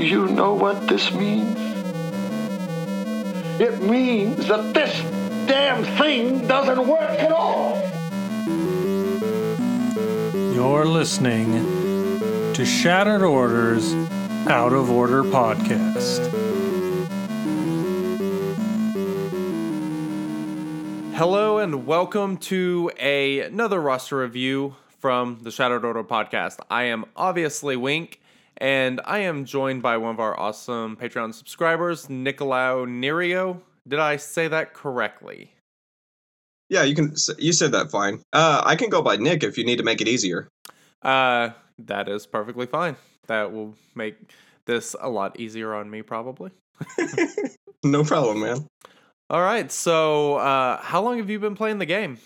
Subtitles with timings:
[0.00, 1.58] you know what this means?
[3.60, 4.98] It means that this
[5.46, 7.76] damn thing doesn't work at all.
[10.54, 11.52] You're listening
[12.54, 13.92] to Shattered Orders
[14.48, 16.26] Out of Order podcast.
[21.14, 26.58] Hello and welcome to a, another roster review from the Shattered Order podcast.
[26.70, 28.19] I am obviously Wink,
[28.60, 33.60] and I am joined by one of our awesome Patreon subscribers, Nicolau Nerio.
[33.88, 35.52] Did I say that correctly?
[36.68, 37.14] Yeah, you can.
[37.38, 38.22] You said that fine.
[38.32, 40.48] Uh, I can go by Nick if you need to make it easier.
[41.02, 42.96] Uh, that is perfectly fine.
[43.26, 44.16] That will make
[44.66, 46.50] this a lot easier on me, probably.
[47.82, 48.66] No problem, man.
[49.30, 52.18] All right, so uh, how long have you been playing the game?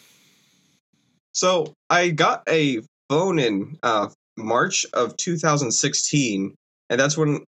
[1.32, 6.54] So I got a phone in uh, March of 2016,
[6.90, 7.44] and that's when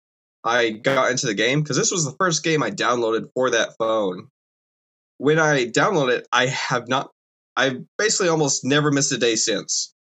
[0.43, 3.77] I got into the game because this was the first game I downloaded for that
[3.77, 4.27] phone.
[5.17, 7.11] When I downloaded it, I have not.
[7.55, 9.93] I basically almost never missed a day since.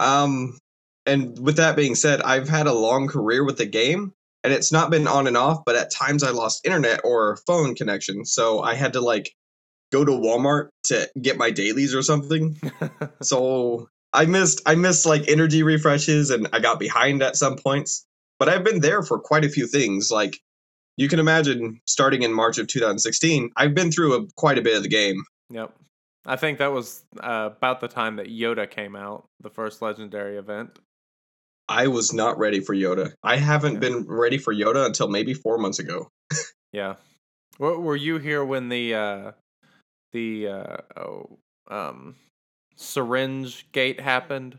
[0.00, 0.58] Um,
[1.06, 4.12] and with that being said, I've had a long career with the game,
[4.42, 5.62] and it's not been on and off.
[5.64, 9.32] But at times, I lost internet or phone connection, so I had to like
[9.92, 12.56] go to Walmart to get my dailies or something
[13.22, 18.04] so I missed I missed like energy refreshes and I got behind at some points.
[18.38, 20.10] But I've been there for quite a few things.
[20.10, 20.38] Like
[20.96, 24.76] you can imagine starting in March of 2016, I've been through a, quite a bit
[24.76, 25.22] of the game.
[25.50, 25.72] Yep.
[26.26, 30.36] I think that was uh, about the time that Yoda came out, the first legendary
[30.36, 30.78] event.
[31.68, 33.12] I was not ready for Yoda.
[33.22, 33.78] I haven't Yeah.
[33.80, 36.08] been ready for Yoda until maybe 4 months ago.
[36.72, 36.96] Yeah.
[37.58, 39.32] Were, were you here when the uh
[40.12, 41.38] the uh oh
[41.68, 42.16] um
[42.80, 44.58] syringe gate happened?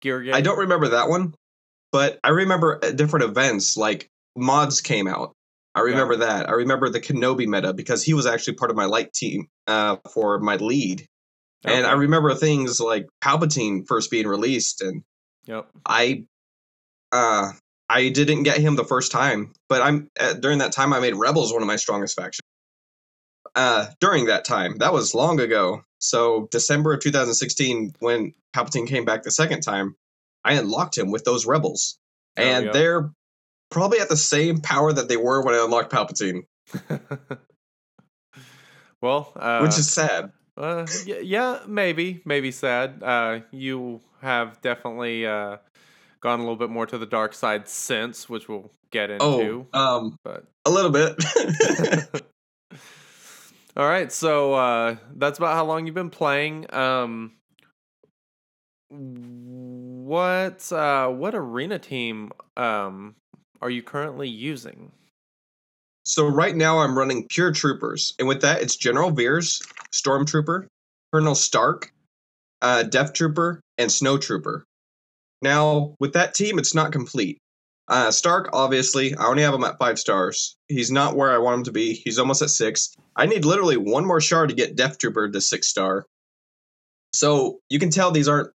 [0.00, 0.34] Gear gate?
[0.34, 1.34] I don't remember that one,
[1.90, 5.32] but I remember uh, different events like mods came out.
[5.74, 6.48] I remember that.
[6.48, 9.96] I remember the Kenobi meta because he was actually part of my light team uh,
[10.12, 11.04] for my lead.
[11.64, 15.02] And I remember things like Palpatine first being released, and
[15.46, 15.66] Yep.
[15.86, 16.24] I,
[17.10, 17.52] uh,
[17.88, 21.14] I didn't get him the first time, but I'm uh, during that time I made
[21.14, 22.46] Rebels one of my strongest factions.
[23.54, 25.84] Uh, during that time, that was long ago.
[25.98, 29.96] So December of 2016, when Palpatine came back the second time,
[30.44, 31.98] I unlocked him with those Rebels,
[32.36, 32.72] Oh, and yeah.
[32.72, 33.10] they're
[33.70, 36.42] probably at the same power that they were when I unlocked Palpatine,
[39.00, 40.32] well, uh which is sad.
[40.56, 43.02] uh, y- yeah, maybe, maybe sad.
[43.02, 45.58] Uh you have definitely uh
[46.20, 49.66] gone a little bit more to the dark side since, which we'll get into.
[49.72, 51.14] Oh, um, but a little bit.
[53.76, 56.72] All right, so uh, that's about how long you've been playing.
[56.72, 57.32] Um,
[58.88, 63.16] what uh, what arena team um,
[63.60, 64.92] are you currently using?
[66.04, 69.60] So right now I'm running pure troopers, and with that it's General Veers,
[69.90, 70.66] Stormtrooper,
[71.12, 71.92] Colonel Starck,
[72.62, 74.64] uh, Death Trooper, and Snow Trooper.
[75.42, 77.38] Now with that team, it's not complete.
[77.86, 80.56] Uh, Starck, obviously, I only have him at five stars.
[80.68, 81.92] He's not where I want him to be.
[81.92, 82.94] He's almost at six.
[83.14, 86.06] I need literally one more shard to get Death Trooper to six star.
[87.12, 88.50] So you can tell these aren't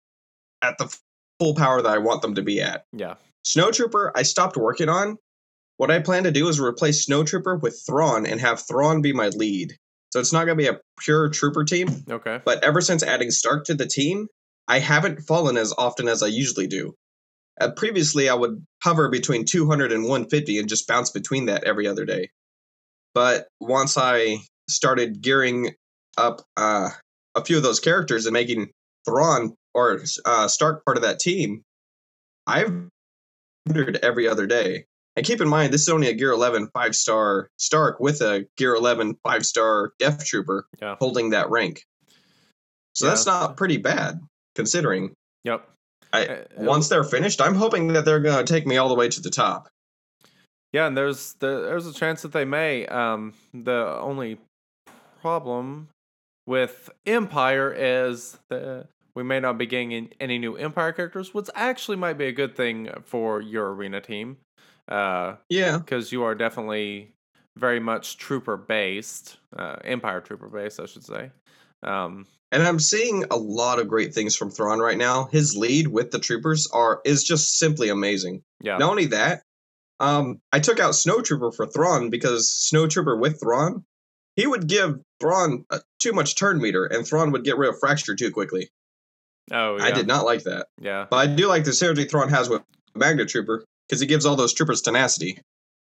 [0.61, 0.95] at the
[1.39, 2.85] full power that I want them to be at.
[2.93, 5.17] Yeah, Snow Trooper, I stopped working on.
[5.77, 9.11] What I plan to do is replace Snow Trooper with Thrawn and have Thrawn be
[9.11, 9.73] my lead.
[10.11, 13.31] So it's not going to be a pure trooper team, okay, but ever since adding
[13.31, 14.27] Starck to the team,
[14.65, 16.95] I haven't fallen as often as I usually do.
[17.59, 21.87] Uh, previously, I would hover between 200 and 150 and just bounce between that every
[21.87, 22.29] other day.
[23.13, 24.39] But once I
[24.69, 25.73] started gearing
[26.17, 26.89] up uh,
[27.33, 28.71] a few of those characters and making
[29.05, 31.61] Thrawn or uh, Starck part of that team,
[32.45, 32.73] I've
[33.67, 34.85] hundred every other day.
[35.15, 38.45] And keep in mind, this is only a Gear 11 five star Starck with a
[38.57, 41.83] Gear 11 five star Death Trooper yeah, holding that rank.
[42.93, 44.19] So that's not pretty bad
[44.55, 45.13] considering.
[45.43, 45.67] yep.
[46.15, 48.95] I, Uh, once they're finished, I'm hoping that they're going to take me all the
[48.95, 49.69] way to the top.
[50.73, 52.85] Yeah, and there's there, there's a chance that they may.
[52.87, 54.39] Um, the only
[55.21, 55.87] problem
[56.45, 61.97] with Empire is that we may not be getting any new Empire characters, which actually
[61.97, 64.37] might be a good thing for your arena team,
[64.85, 65.77] because Yeah.
[65.77, 67.13] Because you are definitely
[67.57, 71.31] very much trooper based, uh, Empire trooper based, I should say.
[71.83, 75.25] Um, And I'm seeing a lot of great things from Thrawn right now.
[75.25, 78.43] His lead with the troopers are is just simply amazing.
[78.61, 79.41] yeah, Not only that,
[79.99, 83.83] um, I took out Snowtrooper for Thrawn because Snowtrooper with Thrawn,
[84.37, 87.75] he would give Thrawn uh, too much turn meter, and Thrawn would get rid of
[87.81, 88.69] Fracture too quickly.
[89.51, 90.67] oh yeah, I did not like that.
[90.79, 92.61] yeah, But I do like the synergy Thrawn has with
[92.97, 93.63] Magmatrooper.
[93.89, 95.39] because he gives all those troopers tenacity,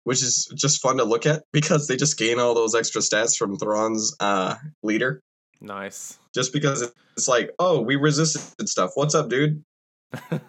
[0.03, 3.37] which is just fun to look at because they just gain all those extra stats
[3.37, 5.21] from Thrawn's uh, leader.
[5.65, 6.19] Nice.
[6.33, 8.91] Just because it's like, oh, we resisted stuff.
[8.93, 9.63] What's up, dude?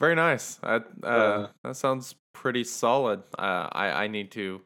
[0.00, 0.58] Very nice.
[0.62, 3.22] I, uh, Uh, that sounds pretty solid.
[3.38, 4.60] Uh, I I need to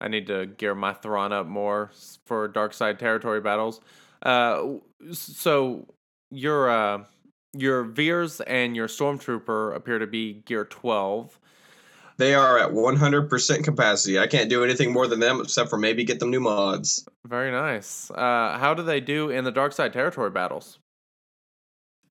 [0.00, 1.92] I need to gear my Thrawn up more
[2.26, 3.80] for dark side territory battles.
[4.22, 4.78] Uh,
[5.12, 5.86] so
[6.30, 7.04] your uh
[7.52, 11.38] your Veers and your Stormtrooper appear to be gear twelve.
[12.20, 14.18] They are at 100% capacity.
[14.18, 17.08] I can't do anything more than them except for maybe get them new mods.
[17.26, 18.10] Very nice.
[18.10, 20.78] Uh, how do they do in the dark side territory battles?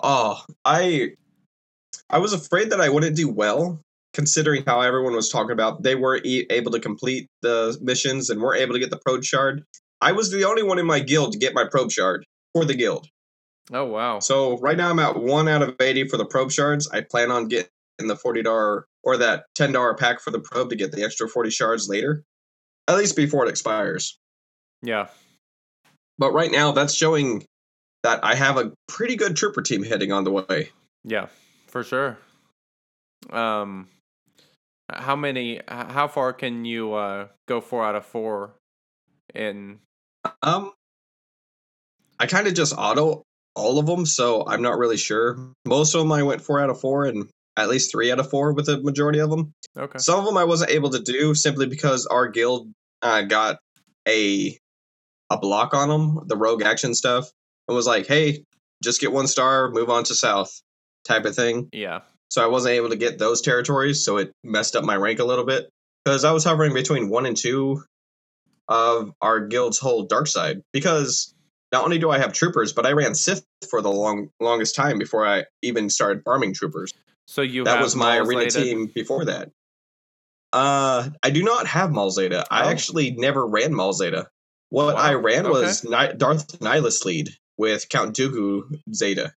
[0.01, 1.11] Oh, I
[2.09, 3.81] I was afraid that I wouldn't do well
[4.13, 8.41] considering how everyone was talking about they were e- able to complete the missions and
[8.41, 9.63] weren't able to get the probe shard.
[10.01, 12.73] I was the only one in my guild to get my probe shard for the
[12.73, 13.05] guild.
[13.71, 14.17] Oh wow.
[14.17, 16.89] So right now I'm at 1 out of 80 for the probe shards.
[16.89, 17.69] I plan on getting
[18.07, 21.87] the $40 or that $10 pack for the probe to get the extra 40 shards
[21.89, 22.23] later.
[22.87, 24.17] At least before it expires.
[24.81, 25.07] Yeah.
[26.17, 27.45] But right now that's showing
[28.03, 30.69] that I have a pretty good trooper team heading on the way.
[31.03, 31.27] Yeah,
[31.67, 32.17] for sure.
[33.29, 33.87] Um,
[34.91, 35.61] how many?
[35.67, 38.53] How far can you uh go four out of four?
[39.35, 39.79] In
[40.41, 40.73] Um,
[42.19, 43.23] I kind of just auto
[43.55, 45.37] all of them, so I'm not really sure.
[45.65, 47.29] Most of them I went four out of four, and
[47.63, 49.53] at least three out of four with the majority of them.
[49.77, 49.97] okay.
[49.97, 52.69] Some of them I wasn't able to do simply because our guild
[53.01, 53.59] uh, got
[54.07, 54.57] a
[55.29, 57.29] a block on them, the rogue action stuff,
[57.67, 58.43] and was like, "Hey,
[58.83, 60.61] just get one star, move on to south,"
[61.05, 61.69] type of thing.
[61.71, 62.01] Yeah.
[62.29, 65.25] So I wasn't able to get those territories, so it messed up my rank a
[65.25, 65.69] little bit
[66.05, 67.83] because I was hovering between one and two
[68.67, 70.61] of our guild's whole dark side.
[70.71, 71.33] Because
[71.71, 74.97] not only do I have troopers, but I ran Sith for the long longest time
[74.99, 76.93] before I even started farming troopers.
[77.29, 78.65] So you that was my arena Zeta?
[78.65, 79.51] team before that.
[80.51, 82.43] Uh, I do not have Malzeta.
[82.49, 82.69] I Oh.
[82.69, 84.25] actually never ran Malzeta.
[84.69, 85.49] What I ran okay.
[85.51, 89.33] was Ni- Darth Nihilus lead with Count Dooku Zeta.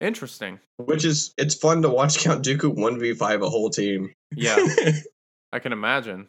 [0.00, 0.60] Interesting.
[0.78, 4.14] Which is it's fun to watch Count Dooku one v five a whole team.
[4.34, 4.56] Yeah,
[5.52, 6.26] I can imagine.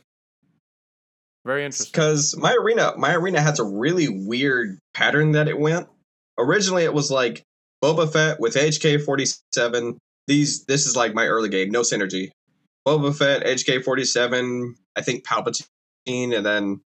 [1.46, 1.90] Very interesting.
[1.94, 5.88] Because my arena, my arena has a really weird pattern that it went.
[6.38, 7.44] Originally, it was like
[7.82, 9.98] Boba Fett with HK forty seven.
[10.28, 12.30] These this is like my early game, no synergy.
[12.88, 14.76] Boba Fett, HK forty seven.
[14.96, 15.68] I think Palpatine,
[16.08, 16.82] and then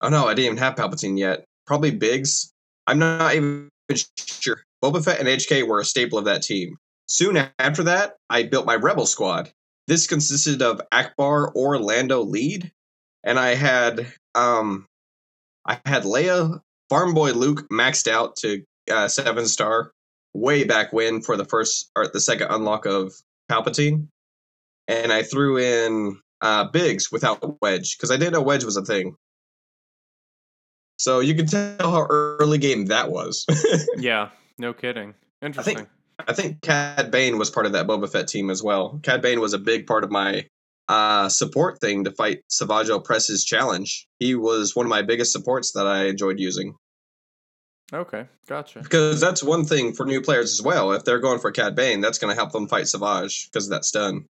[0.00, 1.44] oh no, I didn't even have Palpatine yet.
[1.66, 2.52] Probably Biggs.
[2.86, 3.68] I'm not even
[4.16, 4.62] sure.
[4.82, 6.76] Boba Fett and HK were a staple of that team.
[7.06, 9.50] Soon after that, I built my Rebel squad.
[9.86, 12.72] This consisted of Ackbar or Lando lead,
[13.22, 14.86] and I had um,
[15.66, 19.92] I had Leia, Farm Boy Luke maxed out to uh, seven star
[20.34, 23.14] way back when for the first or the second unlock of
[23.50, 24.08] Palpatine,
[24.88, 28.84] and I threw in uh, Biggs without Wedge because I didn't know Wedge was a
[28.84, 29.16] thing.
[30.98, 33.46] So you can tell how early game that was.
[33.96, 35.14] Yeah, no kidding.
[35.40, 35.86] Interesting.
[36.26, 39.00] I think Cad Bane was part of that Boba Fett team as well.
[39.02, 40.46] Cad Bane was a big part of my
[40.88, 44.06] uh, support thing to fight Savage Opress's challenge.
[44.18, 46.74] He was one of my biggest supports that I enjoyed using
[47.94, 48.80] Okay, gotcha.
[48.80, 50.90] because that's one thing for new players as well.
[50.92, 53.70] If they're going for Cad Bane, that's going to help them fight Savage because of
[53.70, 54.26] that stun.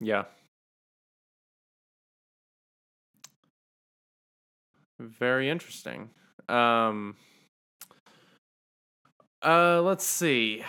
[0.00, 0.24] Yeah.
[5.00, 6.10] Very interesting.
[6.48, 7.16] Um
[9.42, 10.64] uh let's see.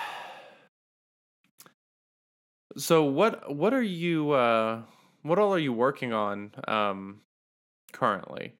[2.77, 4.81] So what what are you uh
[5.23, 7.21] what all are you working on um
[7.91, 8.53] currently?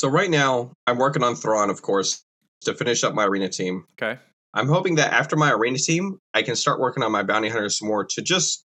[0.00, 2.24] So right now, I'm working on Thrawn, of course,
[2.62, 3.84] to finish up my arena team.
[4.00, 4.18] Okay.
[4.54, 7.78] I'm hoping that after my arena team, I can start working on my bounty hunters
[7.78, 8.64] some more to just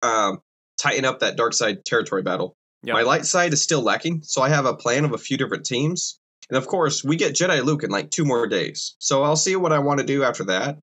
[0.00, 0.38] um,
[0.80, 2.54] tighten up that dark side territory battle.
[2.84, 2.92] Yeah.
[2.92, 5.66] My light side is still lacking, so I have a plan of a few different
[5.66, 6.20] teams.
[6.48, 8.94] And of course, we get Jedi Luke in like two more days.
[9.00, 10.78] So I'll see what I want to do after that.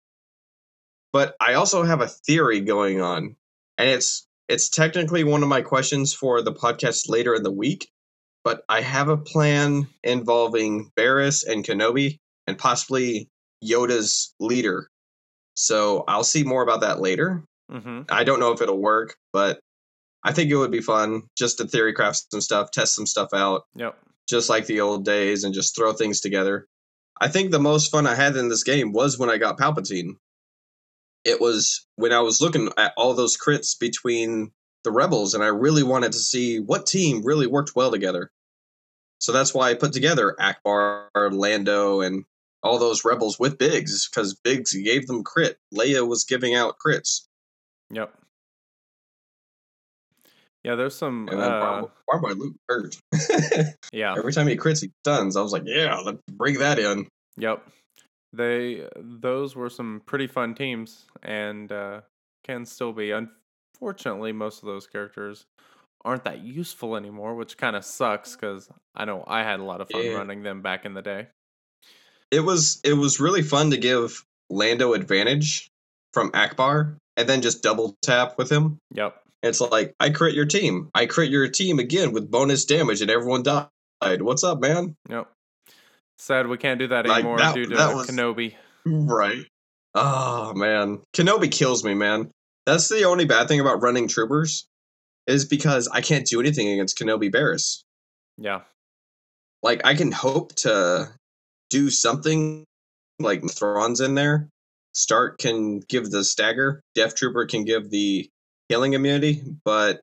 [1.12, 3.36] But I also have a theory going on,
[3.78, 7.88] and it's it's technically one of my questions for the podcast later in the week.
[8.46, 13.28] But I have a plan involving Barris and Kenobi and possibly
[13.64, 14.86] Yoda's leader.
[15.54, 17.42] So I'll see more about that later.
[17.72, 18.04] Mhm.
[18.08, 19.58] I don't know if it'll work, but
[20.22, 23.30] I think it would be fun just to theory craft some stuff, test some stuff
[23.34, 23.98] out, Yep.
[24.28, 26.68] just like the old days, and just throw things together.
[27.20, 30.18] I think the most fun I had in this game was when I got Palpatine.
[31.24, 34.52] It was when I was looking at all those crits between
[34.86, 38.30] the rebels, and I really wanted to see what team really worked well together.
[39.20, 42.24] So that's why I put together Ackbar, Lando, and
[42.62, 45.58] all those rebels with Biggs, because Biggs gave them crit.
[45.74, 47.26] Leia was giving out crits.
[47.90, 48.14] Yep.
[50.64, 51.28] Yeah, there's some.
[51.30, 51.86] And then Uh,
[52.22, 52.96] Luke hurt.
[53.92, 54.14] yeah.
[54.16, 55.36] Every time he crits, he stuns.
[55.36, 57.08] I was like, yeah, let's bring that in.
[57.36, 57.66] Yep.
[58.32, 62.00] They those were some pretty fun teams and uh,
[62.44, 63.12] can still be.
[63.76, 65.44] Unfortunately, most of those characters
[66.04, 68.40] aren't that useful anymore, which kind of sucks mm.
[68.40, 70.12] because I know I had a lot of fun Yeah.
[70.12, 71.28] running them back in the day.
[72.30, 75.68] It was it was really fun to give Lando advantage
[76.12, 78.78] from Ackbar and then just double tap with him.
[78.94, 79.14] Yep.
[79.42, 80.88] It's like I crit your team.
[80.94, 83.68] I crit your team again with bonus damage, and everyone died.
[84.20, 84.96] What's up, man?
[85.10, 85.30] Yep.
[86.18, 88.54] Sad we can't do that Like, anymore that- due to that was- Kenobi.
[88.86, 89.44] Right.
[89.94, 92.30] Oh man, Kenobi kills me, man.
[92.66, 94.66] That's the only bad thing about running troopers,
[95.26, 97.84] is because I can't do anything against Kenobi Barris.
[98.36, 98.62] Yeah.
[99.62, 101.08] Like I can hope to
[101.70, 102.64] do something,
[103.18, 104.48] like Thrawn's in there.
[104.92, 106.80] Starck can give the stagger.
[106.94, 108.28] Death Trooper can give the
[108.68, 110.00] healing immunity, but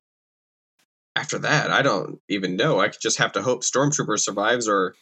[1.15, 2.79] after that, I don't even know.
[2.79, 4.95] I just have to hope Stormtrooper survives, or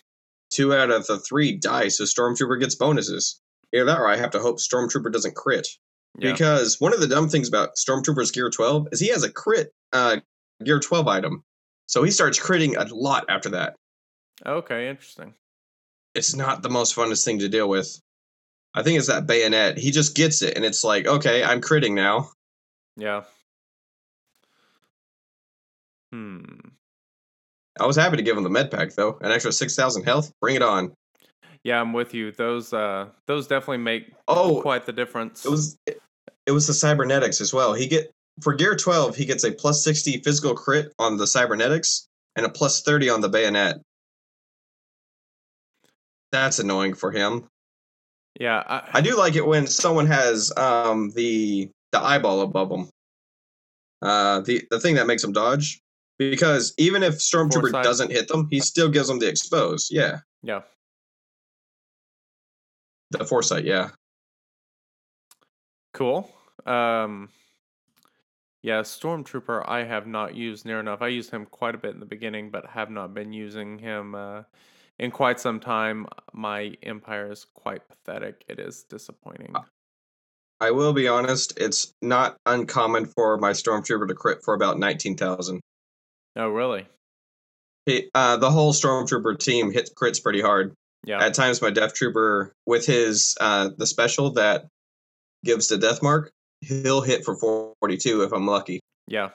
[0.50, 3.40] two out of the three die, so Stormtrooper gets bonuses.
[3.74, 5.68] Either that, or I have to hope Stormtrooper doesn't crit.
[6.18, 6.32] Yeah.
[6.32, 9.72] Because one of the dumb things about Stormtrooper's Gear 12 is he has a crit
[9.94, 10.18] uh,
[10.64, 11.44] Gear 12 item.
[11.88, 13.76] So he starts critting a lot after that.
[14.46, 15.34] Okay, interesting.
[16.16, 18.00] It's not the most funnest thing to deal with.
[18.74, 19.78] I think it's that bayonet.
[19.78, 22.32] He just gets it, and it's like, okay, I'm critting now.
[22.96, 23.24] Yeah.
[26.12, 26.44] Hmm.
[27.80, 30.32] I was happy to give him the med pack though, an extra six thousand health.
[30.42, 30.94] Bring it on.
[31.64, 32.32] Yeah, I'm with you.
[32.32, 35.46] Those uh those definitely make Oh, quite the difference.
[35.46, 37.74] it was it was the cybernetics as well.
[37.74, 42.08] He get for gear twelve, he gets a plus sixty physical crit on the cybernetics
[42.36, 43.78] and a plus thirty on the bayonet.
[46.32, 47.48] That's annoying for him.
[48.40, 52.90] yeah, I, I do like it when someone has um the the eyeball above them.
[54.02, 55.80] Uh, the the thing that makes them dodge,
[56.18, 59.90] because even if Stormtrooper doesn't hit them, he still gives them the expose.
[59.92, 60.62] Yeah, yeah.
[63.12, 63.66] The foresight.
[63.66, 63.90] Yeah,
[65.94, 66.30] Cool.
[66.66, 67.30] Um
[68.64, 71.02] yeah, Stormtrooper I have not used near enough.
[71.02, 74.16] I used him quite a bit in the beginning, but have not been using him
[74.16, 74.44] uh
[75.00, 76.06] in quite some time.
[76.34, 78.44] My empire is quite pathetic.
[78.48, 79.56] It is disappointing.
[80.60, 81.58] I will be honest.
[81.58, 85.60] It's not uncommon for my Stormtrooper to crit for about nineteen thousand.
[86.36, 86.88] Oh, really?
[87.88, 90.74] He, Uh, the whole Stormtrooper team hits crits pretty hard.
[91.04, 91.24] Yeah.
[91.24, 94.68] At times, my Death Trooper with his uh the special that
[95.44, 96.32] gives the death mark,
[96.62, 98.80] he'll hit for forty two if I'm lucky.
[99.08, 99.30] Yeah.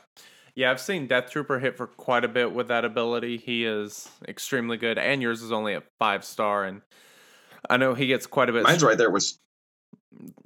[0.54, 3.36] Yeah, I've seen Death Trooper hit for quite a bit with that ability.
[3.36, 6.80] He is extremely good, and yours is only a five star, and
[7.68, 8.62] I know he gets quite a bit.
[8.62, 9.36] Mine's right there with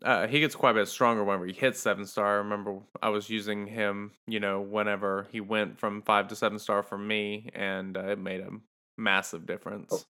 [0.03, 2.27] uh, he gets quite a bit stronger whenever he hits seven star.
[2.27, 6.59] I remember I was using him, you know, whenever he went from five to seven
[6.59, 8.50] star for me, and uh, it made a
[8.99, 10.07] massive difference.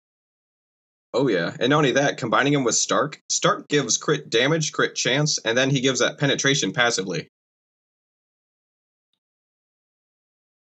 [1.12, 4.94] Oh yeah, and not only that, combining him with Starck, Starck gives crit damage, crit
[4.94, 7.28] chance, and then he gives that penetration passively.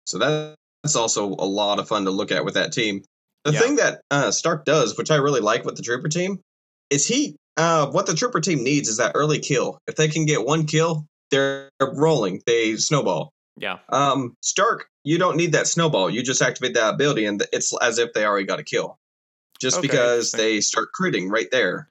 [0.06, 3.04] So that's also a lot of fun to look at with that team.
[3.44, 3.60] The Yeah.
[3.60, 6.40] thing that uh, Starck does, which I really like with the Trooper team,
[6.92, 9.80] is he uh, what the Trooper team needs is that early kill.
[9.88, 12.42] If they can get one kill, they're rolling.
[12.46, 13.32] They snowball.
[13.58, 16.10] Yeah, Um, Starck, you don't need that snowball.
[16.10, 18.98] You just activate that ability, and it's as if they already got a kill,
[19.60, 21.90] just Okay, because they start critting right there.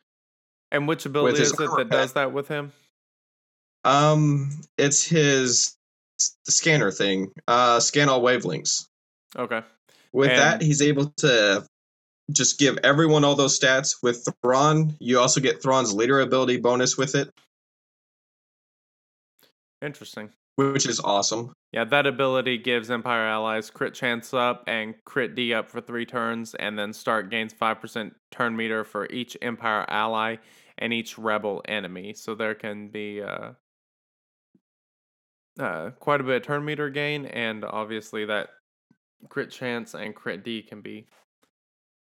[0.71, 2.73] and which ability is it that does that with him?
[3.85, 5.77] Um, it's his
[6.47, 7.33] the scanner thing.
[7.49, 8.87] Uh, scan all wavelengths.
[9.37, 9.63] Okay,
[10.13, 11.67] With And- that, he's able to
[12.31, 13.97] just give everyone all those stats.
[14.03, 17.31] With Thrawn, you also get Thrawn's leader ability bonus with it,
[19.83, 20.31] interesting.
[20.57, 21.53] which is awesome.
[21.75, 26.07] Yeah, that ability gives Empire allies crit chance up and crit D up for three
[26.07, 30.37] turns, and then Starck gains 5% turn meter for each Empire ally
[30.79, 32.15] and each rebel enemy.
[32.15, 33.55] So there can be uh,
[35.59, 38.51] uh, quite a bit of turn meter gain, and obviously that
[39.29, 41.09] crit chance and crit D can be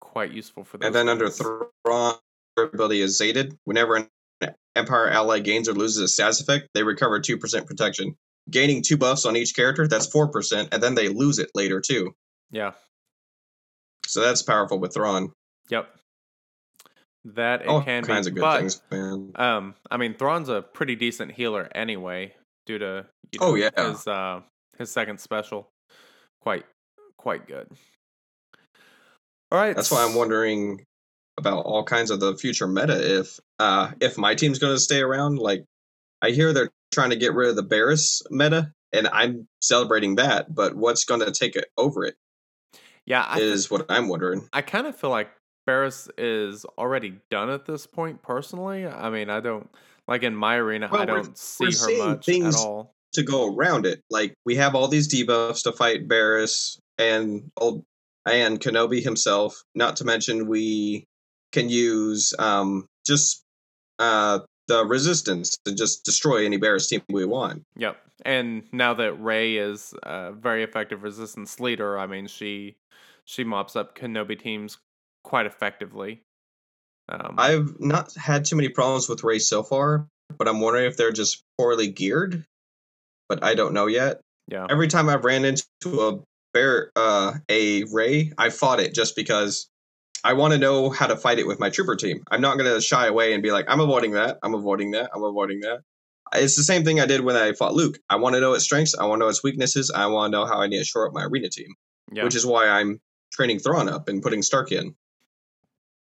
[0.02, 0.88] quite useful for those.
[0.88, 1.50] And then under things.
[1.86, 2.16] Thrawn,
[2.58, 3.56] ability is Zated.
[3.64, 8.16] Whenever an Empire ally gains or loses a status effect, they recover 2% protection.
[8.50, 12.14] Gaining two buffs on each character, that's 4%, and then they lose it later too.
[12.50, 12.72] Yeah,
[14.06, 15.32] So that's powerful with Thrawn.
[15.70, 15.94] yep.
[17.24, 18.30] That it All can kinds be.
[18.30, 19.30] of good but, things, man.
[19.36, 22.34] Um, I mean, Thrawn's a pretty decent healer anyway,
[22.66, 23.70] due to you Oh, yeah.
[23.76, 24.40] his uh
[24.76, 25.68] his second special,
[26.40, 26.66] quite
[27.16, 27.68] quite good.
[29.52, 30.84] All right, That's why I'm wondering
[31.38, 33.18] about all kinds of the future meta.
[33.20, 35.64] If uh if my team's going to stay around, like
[36.22, 40.54] I hear they're trying to get rid of the Barris meta and I'm celebrating that.
[40.54, 42.14] But what's going to take it over it
[43.06, 44.48] Yeah, I, is what I'm wondering.
[44.52, 45.30] I kind of feel like
[45.66, 48.22] Barris is already done at this point.
[48.22, 49.70] Personally, I mean, I don't
[50.08, 50.88] like in my arena.
[50.90, 52.94] Well, I don't see her much at all.
[53.14, 54.00] to go around it.
[54.10, 57.84] Like we have all these debuffs to fight Barris and old
[58.26, 59.62] and Kenobi himself.
[59.74, 61.06] Not to mention we
[61.52, 63.44] can use um just
[63.98, 64.40] uh
[64.72, 67.62] the resistance to just destroy any Barris team we want.
[67.76, 67.96] Yep.
[68.24, 72.76] And now that Rey is a very effective resistance leader, I mean, she
[73.24, 74.78] she mops up Kenobi teams
[75.24, 76.22] quite effectively.
[77.08, 80.96] Um, I've not had too many problems with Rey so far, but I'm wondering if
[80.96, 82.44] they're just poorly geared.
[83.28, 84.20] But I don't know yet.
[84.48, 84.66] yeah.
[84.70, 86.20] every time I've ran into a
[86.54, 89.68] bear, uh, a Rey, I fought it just because
[90.24, 92.22] I want to know how to fight it with my trooper team.
[92.30, 95.10] I'm not going to shy away and be like, I'm avoiding that, I'm avoiding that,
[95.14, 95.80] I'm avoiding that.
[96.34, 97.98] It's the same thing I did when I fought Luke.
[98.08, 100.38] I want to know its strengths, I want to know its weaknesses, I want to
[100.38, 101.74] know how I need to shore up my arena team,
[102.12, 102.24] yeah.
[102.24, 103.00] which is why I'm
[103.32, 104.94] training Thrawn up and putting Starck in.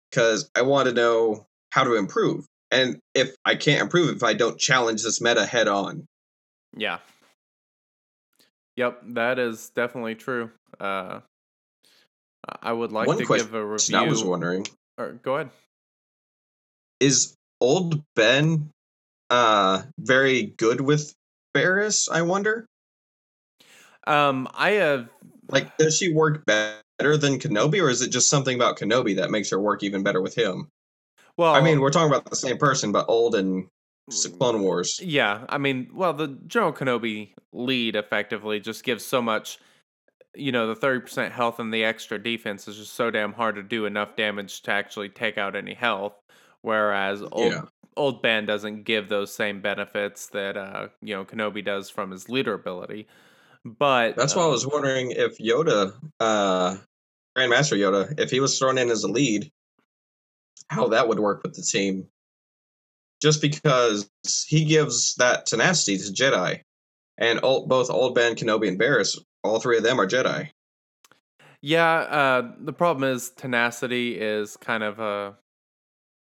[0.09, 2.45] Because I want to know how to improve.
[2.71, 6.07] And if I can't improve if I don't challenge this meta head on.
[6.75, 6.99] Yeah.
[8.75, 10.51] Yep, that is definitely true.
[10.79, 11.19] Uh,
[12.61, 13.97] I would like One to question give a review.
[13.97, 14.67] I was wondering
[14.97, 15.49] or, go ahead.
[16.99, 18.69] is old Ben
[19.29, 21.13] uh very good with
[21.53, 22.65] Barris, I wonder?
[24.07, 25.09] Um, I have
[25.49, 29.31] Like does she work better than Kenobi or is it just something about Kenobi that
[29.31, 30.67] makes her work even better with him?
[31.37, 31.53] well.
[31.53, 33.67] I mean, we're talking about the same person but old and
[34.39, 34.99] Clone Wars.
[35.01, 39.59] Yeah, I mean, well, the General Kenobi lead effectively just gives so much.
[40.39, 43.55] You know, the thirty percent health and the extra defense is just so damn hard
[43.55, 46.13] to do enough damage to actually take out any health.
[46.61, 47.61] Whereas old Yeah.
[47.97, 52.29] old Ben doesn't give those same benefits that uh you know Kenobi does from his
[52.29, 53.07] leader ability.
[53.65, 56.77] But That's why I um, was wondering if Yoda uh
[57.37, 59.51] Grandmaster Yoda, if he was thrown in as a lead,
[60.69, 62.07] how that would work with the team.
[63.21, 64.09] Just because
[64.47, 66.61] he gives that tenacity to Jedi.
[67.17, 70.49] And old, both Old Ben, Kenobi, and Barris, all three of them are Jedi.
[71.61, 75.35] Yeah, uh, the problem is tenacity is kind of a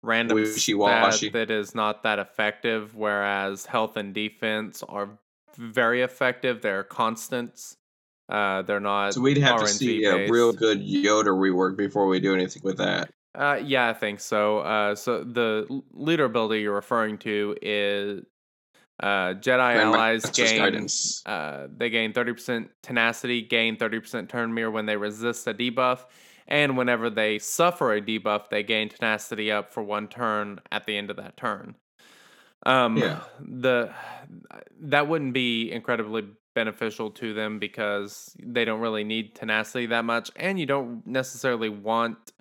[0.02, 5.10] random stat that is not that effective, whereas health and defense are
[5.58, 6.62] very effective.
[6.62, 7.76] They're constants.
[8.30, 9.14] Uh, they're not.
[9.14, 12.78] So we'd have to see a real good Yoda rework before we do anything with
[12.78, 13.10] that.
[13.36, 14.60] Uh, yeah, I think so.
[14.60, 18.24] Uh, so the leader ability you're referring to is
[19.00, 20.88] uh, Jedi allies gain.
[21.26, 26.06] Uh, they gain 30% tenacity, gain 30% turn meter when they resist a debuff,
[26.48, 30.98] and whenever they suffer a debuff, they gain tenacity up for one turn at the
[30.98, 31.76] end of that turn.
[32.66, 33.22] Um, Yeah.
[33.40, 33.94] the
[34.82, 40.32] that wouldn't be incredibly beneficial to them because they don't really need tenacity that much,
[40.36, 42.32] and you don't necessarily want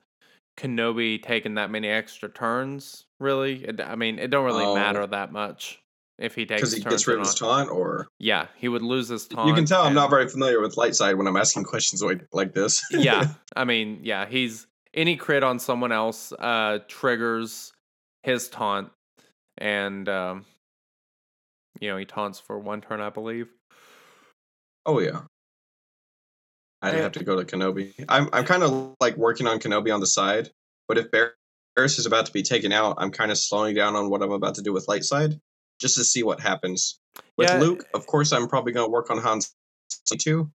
[0.56, 3.04] Kenobi taking that many extra turns.
[3.20, 4.74] Really, it, I mean, it don't really Oh.
[4.74, 5.82] matter that much
[6.18, 9.08] if he takes Because he gets rid of his taunt, or Yeah, he would lose
[9.08, 9.48] his taunt.
[9.48, 12.02] you can tell I'm and- not very familiar with light side when I'm asking questions
[12.02, 12.82] like like this.
[12.90, 17.72] yeah, I mean, yeah, he's any crit on someone else uh triggers
[18.22, 18.90] his taunt,
[19.58, 20.44] and um,
[21.80, 23.48] you know he taunts for one turn, I believe.
[24.86, 25.22] oh yeah.
[26.82, 27.02] I'd Yeah.
[27.02, 27.92] have to go to Kenobi.
[28.08, 30.50] I'm I'm kind of like working on Kenobi on the side,
[30.88, 34.08] but if Barris is about to be taken out, I'm kind of slowing down on
[34.10, 35.40] what I'm about to do with light side,
[35.78, 36.98] just to see what happens.
[37.36, 37.58] With Yeah.
[37.58, 39.54] Luke, of course, I'm probably going to work on Han's
[40.18, 40.50] too,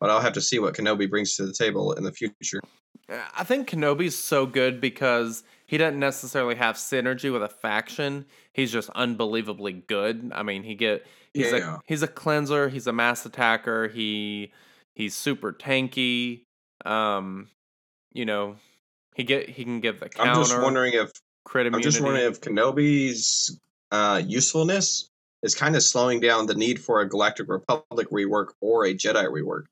[0.00, 2.60] but I'll have to see what Kenobi brings to the table in the future.
[3.08, 8.26] I think Kenobi's so good because he doesn't necessarily have synergy with a faction.
[8.52, 10.30] He's just unbelievably good.
[10.34, 11.76] I mean, he get he's Yeah.
[11.76, 12.68] a he's a cleanser.
[12.68, 13.88] He's a mass attacker.
[13.88, 14.52] He
[14.94, 16.44] he's super tanky.
[16.84, 17.48] Um,
[18.12, 18.56] you know,
[19.14, 20.30] he get he can give the counter.
[20.30, 21.10] I'm just wondering if
[21.44, 23.58] crit I'm just wondering if Kenobi's
[23.92, 25.08] uh, usefulness
[25.42, 29.26] is kind of slowing down the need for a Galactic Republic rework or a Jedi
[29.26, 29.64] rework.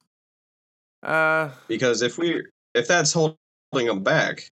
[1.03, 3.37] uh, Because if we if that's holding
[3.73, 4.51] them back,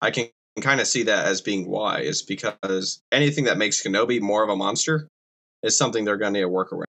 [0.00, 0.28] I can
[0.60, 2.00] kind of see that as being why.
[2.00, 5.06] Is because anything that makes Kenobi more of a monster
[5.62, 6.86] is something they're going to need to work around.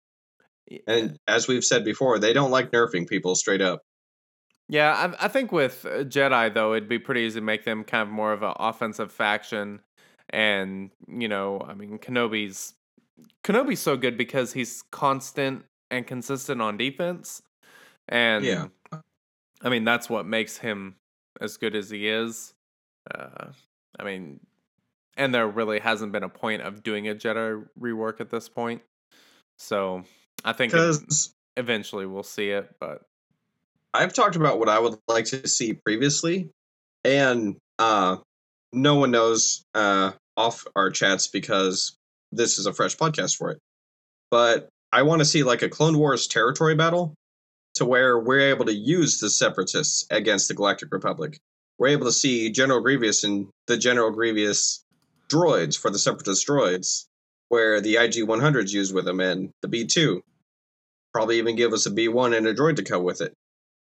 [0.88, 3.82] And as we've said before, they don't like nerfing people straight up.
[4.68, 7.84] Yeah, I, I think with uh, Jedi though, it'd be pretty easy to make them
[7.84, 9.80] kind of more of an offensive faction,
[10.30, 12.74] and you know, I mean, Kenobi's
[13.44, 17.42] Kenobi's so good because he's constant and consistent on defense,
[18.08, 18.66] and Yeah.
[19.62, 20.96] I mean that's what makes him
[21.40, 22.54] as good as he is.
[23.12, 23.52] Uh,
[23.98, 24.40] I mean,
[25.16, 28.82] and there really hasn't been a point of doing a Jedi rework at this point,
[29.56, 30.04] so
[30.44, 30.74] I think
[31.56, 33.02] eventually we'll see it, but
[33.94, 36.50] I've talked about what I would like to see previously,
[37.04, 38.18] and uh,
[38.76, 41.96] no one knows uh, off our chats because
[42.30, 43.58] this is a fresh podcast for it.
[44.30, 47.14] But I want to see like a Clone Wars territory battle
[47.76, 51.38] to where we're able to use the Separatists against the Galactic Republic.
[51.78, 54.82] We're able to see General Grievous and the General Grievous
[55.28, 57.04] droids for the Separatist droids,
[57.48, 60.20] where the IG 100's used with them and the B2.
[61.12, 63.32] Probably even give us a B1 and a droid to go with it.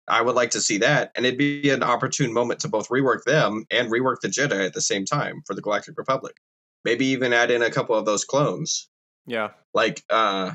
[0.09, 3.23] I would like to see that, and it'd be an opportune moment to both rework
[3.23, 6.35] them and rework the Jedi at the same time for the Galactic Republic.
[6.85, 8.89] Maybe even add in a couple of those clones,
[9.25, 10.51] yeah, like uh,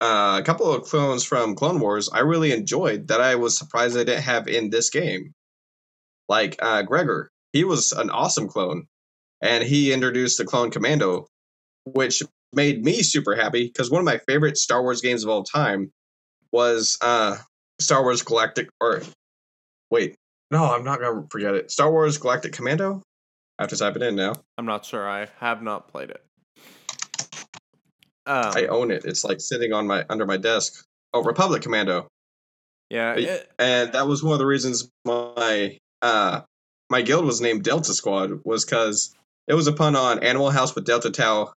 [0.00, 2.08] uh, a couple of clones from Clone Wars.
[2.12, 3.20] I really enjoyed that.
[3.20, 5.34] I was surprised I didn't have in this game,
[6.28, 7.30] like uh, Gregor.
[7.52, 8.86] He was an awesome clone,
[9.40, 11.26] and he introduced the Clone Commando,
[11.84, 15.42] which made me super happy because one of my favorite Star Wars games of all
[15.42, 15.92] time
[16.52, 17.36] was uh,
[17.80, 19.02] Star Wars Galactic or
[19.90, 20.14] wait,
[20.50, 21.70] no, I'm not gonna forget it.
[21.70, 23.02] Star Wars Galactic Commando.
[23.58, 24.34] I have to type it in now.
[24.58, 25.08] I'm not sure.
[25.08, 26.22] I have not played it.
[28.26, 29.04] Um, I own it.
[29.04, 30.84] It's like sitting on my under my desk.
[31.14, 32.08] Oh, Republic Commando.
[32.90, 36.40] yeah, it- And that was one of the reasons my uh
[36.90, 39.14] my guild was named Delta Squad was because
[39.48, 41.52] it was a pun on Animal House with Delta Tau,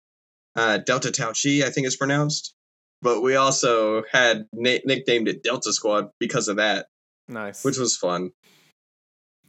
[0.55, 2.53] uh, Delta Tau Chi, I think it's pronounced.
[3.01, 6.87] But we also had na- nicknamed it Delta Squad because of that,
[7.27, 7.63] nice.
[7.63, 8.31] which was fun.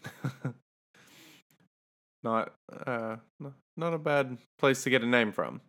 [2.22, 2.52] not
[2.86, 3.16] uh,
[3.76, 5.60] not a bad place to get a name from.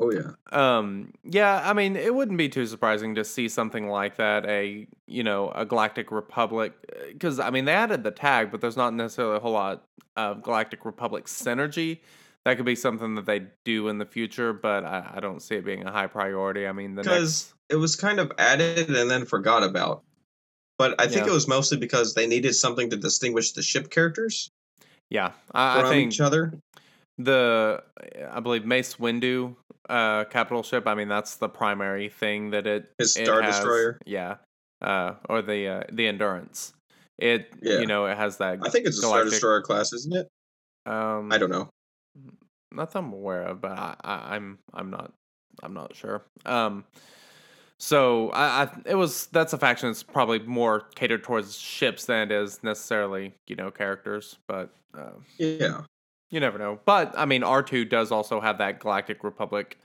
[0.00, 0.32] Oh yeah.
[0.50, 4.44] Um, yeah, I mean, it wouldn't be too surprising to see something like that.
[4.46, 6.72] A you know a Galactic Republic,
[7.08, 9.84] because I mean they added the tag, but there's not necessarily a whole lot
[10.16, 12.00] of Galactic Republic synergy.
[12.44, 15.54] That could be something that they do in the future, but I, I don't see
[15.54, 16.66] it being a high priority.
[16.66, 17.06] I mean, because
[17.50, 20.02] next, it was kind of added and then forgot about.
[20.78, 21.30] But I think Yeah.
[21.30, 24.50] it was mostly because they needed something to distinguish the ship characters
[25.10, 26.54] yeah, I, I think each other.
[27.18, 27.82] the
[28.30, 29.54] I believe Mace Windu
[29.90, 30.86] uh capital ship.
[30.86, 33.98] I mean, that's the primary thing that it His it Star has- Destroyer.
[34.06, 34.36] yeah,
[34.80, 36.72] uh, or the uh, the Endurance.
[37.18, 37.80] It Yeah.
[37.80, 38.60] you know it has that.
[38.64, 40.28] I think it's a Star Destroyer class, isn't it?
[40.86, 41.68] Um, I don't know.
[42.70, 45.12] Not that I'm aware of, but I, I, I'm I'm not
[45.62, 46.22] I'm not sure.
[46.46, 46.84] Um,
[47.78, 52.30] so I, I it was that's a faction that's probably more catered towards ships than
[52.30, 55.82] it is necessarily you know characters, but uh, Yeah.
[56.30, 56.80] you never know.
[56.84, 59.78] But I mean, R two does also have that Galactic Republic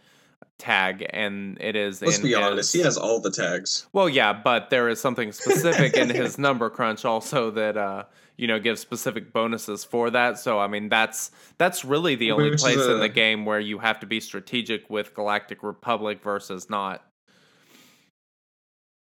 [0.58, 2.02] tag, and it is.
[2.02, 2.73] Let's be his, honest.
[2.73, 3.88] He has all the tags.
[3.93, 8.04] Well, yeah, but there is something specific in his number crunch also that uh
[8.38, 10.39] you know gives specific bonuses for that.
[10.39, 13.80] So I mean that's that's really the only Which place in the game where you
[13.80, 17.04] have to be strategic with Galactic Republic versus not.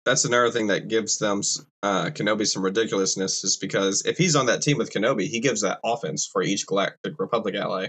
[0.05, 1.41] That's another thing that gives them
[1.81, 5.62] uh, Kenobi some ridiculousness is because if he's on that team with Kenobi, he gives
[5.62, 7.88] that offense for each Galactic Republic ally.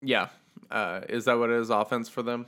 [0.00, 0.30] Yeah,
[0.72, 1.70] uh, is that what it is?
[1.70, 2.46] Offense for them?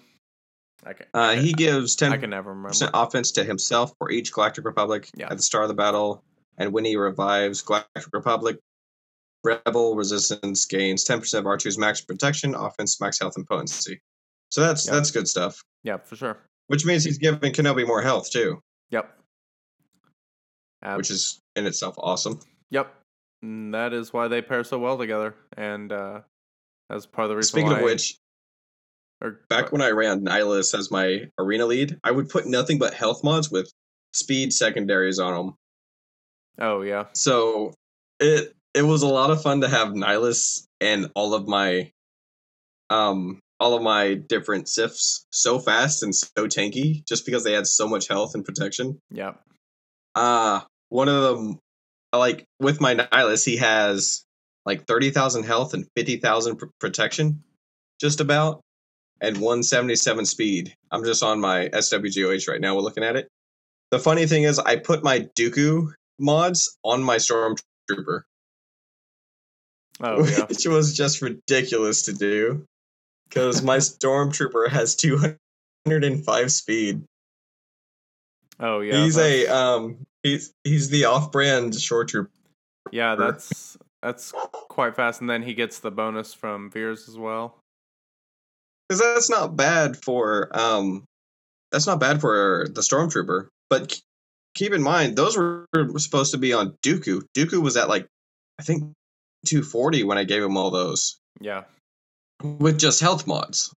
[0.86, 1.04] Okay.
[1.14, 2.90] Uh, he gives ten I can never remember.
[2.92, 5.28] offense to himself for each Galactic Republic Yeah.
[5.30, 6.22] at the start of the battle,
[6.58, 8.58] and when he revives Galactic Republic,
[9.44, 14.00] Rebel resistance gains ten percent of R2's max protection, offense, max health, and potency.
[14.50, 14.94] So that's Yeah.
[14.94, 15.62] that's good stuff.
[15.84, 16.38] Yeah, for sure.
[16.68, 18.60] Which means he's giving Kenobi more health too,
[18.90, 19.18] Yep.
[20.82, 22.40] Ab- which is in itself awesome.
[22.70, 22.94] yep.
[23.42, 26.20] And that is why they pair so well together, and uh,
[26.88, 27.48] that's part of the reason.
[27.52, 28.16] Speaking of which,
[29.20, 32.94] or, back when I ran Nihilus as my arena lead, I would put nothing but
[32.94, 33.70] health mods with
[34.12, 35.54] speed secondaries on them.
[36.60, 37.74] oh yeah, So
[38.20, 41.90] it it was a lot of fun to have Nihilus and all of my
[42.90, 47.66] um all of my different Sifs so fast and so tanky just because they had
[47.66, 48.98] so much health and protection.
[49.10, 49.32] yeah,
[50.14, 51.58] Uh one of them
[52.12, 54.24] like with my Nihilus he has
[54.66, 57.42] like 30,000 health and 50,000 pr- protection
[58.00, 58.60] just about
[59.20, 60.74] and 177 speed.
[60.90, 63.28] I'm just on my SWGOH right now we're looking at it.
[63.90, 68.22] The funny thing is I put my Dooku mods on my Stormtrooper
[70.00, 70.44] oh yeah.
[70.48, 72.64] which was just ridiculous to do
[73.28, 77.02] because my stormtrooper has 205 speed
[78.60, 82.30] Oh yeah, he's a um he's he's the off-brand short trooper
[82.92, 83.14] yeah.
[83.14, 84.32] That's that's
[84.68, 87.58] quite fast, and then he gets the bonus from Veers as well.
[88.88, 91.04] because that's not bad for um
[91.72, 93.98] that's not bad for the stormtrooper but
[94.54, 98.06] keep in mind those were supposed to be on dooku dooku was at like
[98.60, 98.82] i think
[99.46, 101.64] 240 when i gave him all those Yeah,
[102.42, 103.72] with just health mods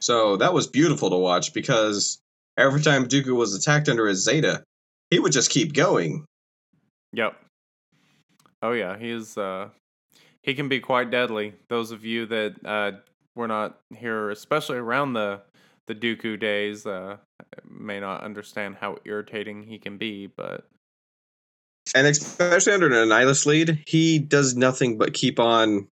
[0.00, 2.18] So that was beautiful to watch because
[2.56, 4.62] every time Dooku was attacked under his Zeta,
[5.10, 6.24] he would just keep going.
[7.12, 7.34] Yep.
[8.62, 9.68] Oh yeah, he's uh
[10.42, 11.54] he can be quite deadly.
[11.68, 12.92] Those of you that uh
[13.34, 15.40] were not here, especially around the
[15.86, 17.18] the Dooku days, uh
[17.68, 20.66] may not understand how irritating he can be, but
[21.94, 25.88] And especially under an Nihilus lead, he does nothing but keep on.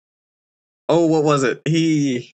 [0.89, 1.63] Oh, what was it?
[1.67, 2.33] He.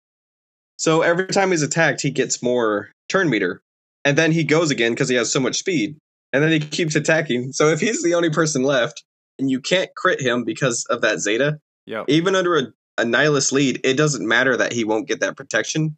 [0.78, 3.60] So every time he's attacked, he gets more turn meter.
[4.04, 5.96] And then he goes again because he has so much speed.
[6.32, 7.52] And then he keeps attacking.
[7.52, 9.04] So if he's the only person left
[9.40, 12.04] and you can't crit him because of that Zeta, yep.
[12.08, 12.62] even under a,
[12.98, 15.96] a Nihilus lead, it doesn't matter that he won't get that protection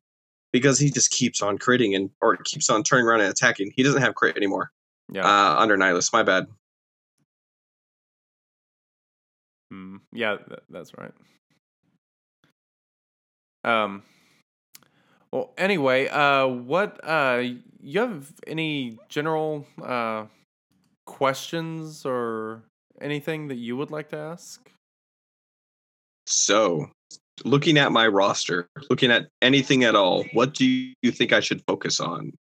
[0.52, 3.72] because he just keeps on critting and or keeps on turning around and attacking.
[3.74, 4.70] He doesn't have crit anymore
[5.10, 5.24] Yeah.
[5.26, 6.12] uh, under Nihilus.
[6.12, 6.46] My bad.
[9.72, 11.12] Mm, yeah, th- that's right.
[13.64, 14.02] Um.
[15.32, 17.42] Well, anyway, uh, what uh,
[17.80, 20.26] you have any general uh
[21.06, 22.62] questions or
[23.00, 24.70] anything that you would like to ask?
[26.26, 26.86] So,
[27.44, 31.62] looking at my roster, looking at anything at all, what do you think I should
[31.66, 32.32] focus on?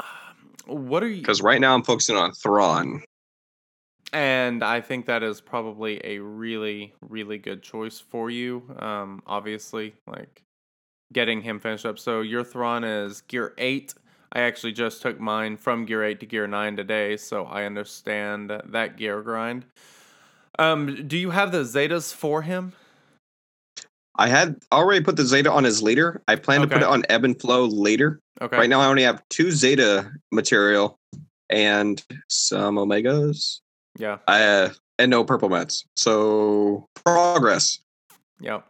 [0.00, 1.20] Um, What are you?
[1.20, 3.02] Because right now I'm focusing on Thrawn.
[4.12, 8.62] And I think that is probably a really, really good choice for you.
[8.78, 10.42] Um, obviously, like
[11.12, 11.98] getting him finished up.
[11.98, 13.94] So your Thrawn is gear eight.
[14.34, 18.50] I actually just took mine from gear eight to gear nine today, so I understand
[18.64, 19.64] that gear grind.
[20.58, 22.72] Um, do you have the Zetas for him?
[24.16, 26.22] I had already put the Zeta on his leader.
[26.28, 28.20] I plan to put it on Ebb and Flow later.
[28.40, 28.56] Okay.
[28.56, 30.98] Right now I only have two Zeta material
[31.50, 33.60] and some Omegas.
[33.98, 34.18] Yeah.
[34.26, 35.84] Uh, and no purple mats.
[35.96, 37.80] So progress.
[38.40, 38.66] Yep.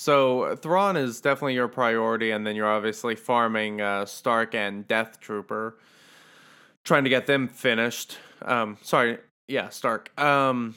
[0.00, 5.18] So Thrawn is definitely your priority, and then you're obviously farming uh, Starck and Death
[5.18, 5.76] Trooper,
[6.84, 8.16] trying to get them finished.
[8.42, 10.16] Um, sorry, yeah, Starck.
[10.16, 10.76] Um,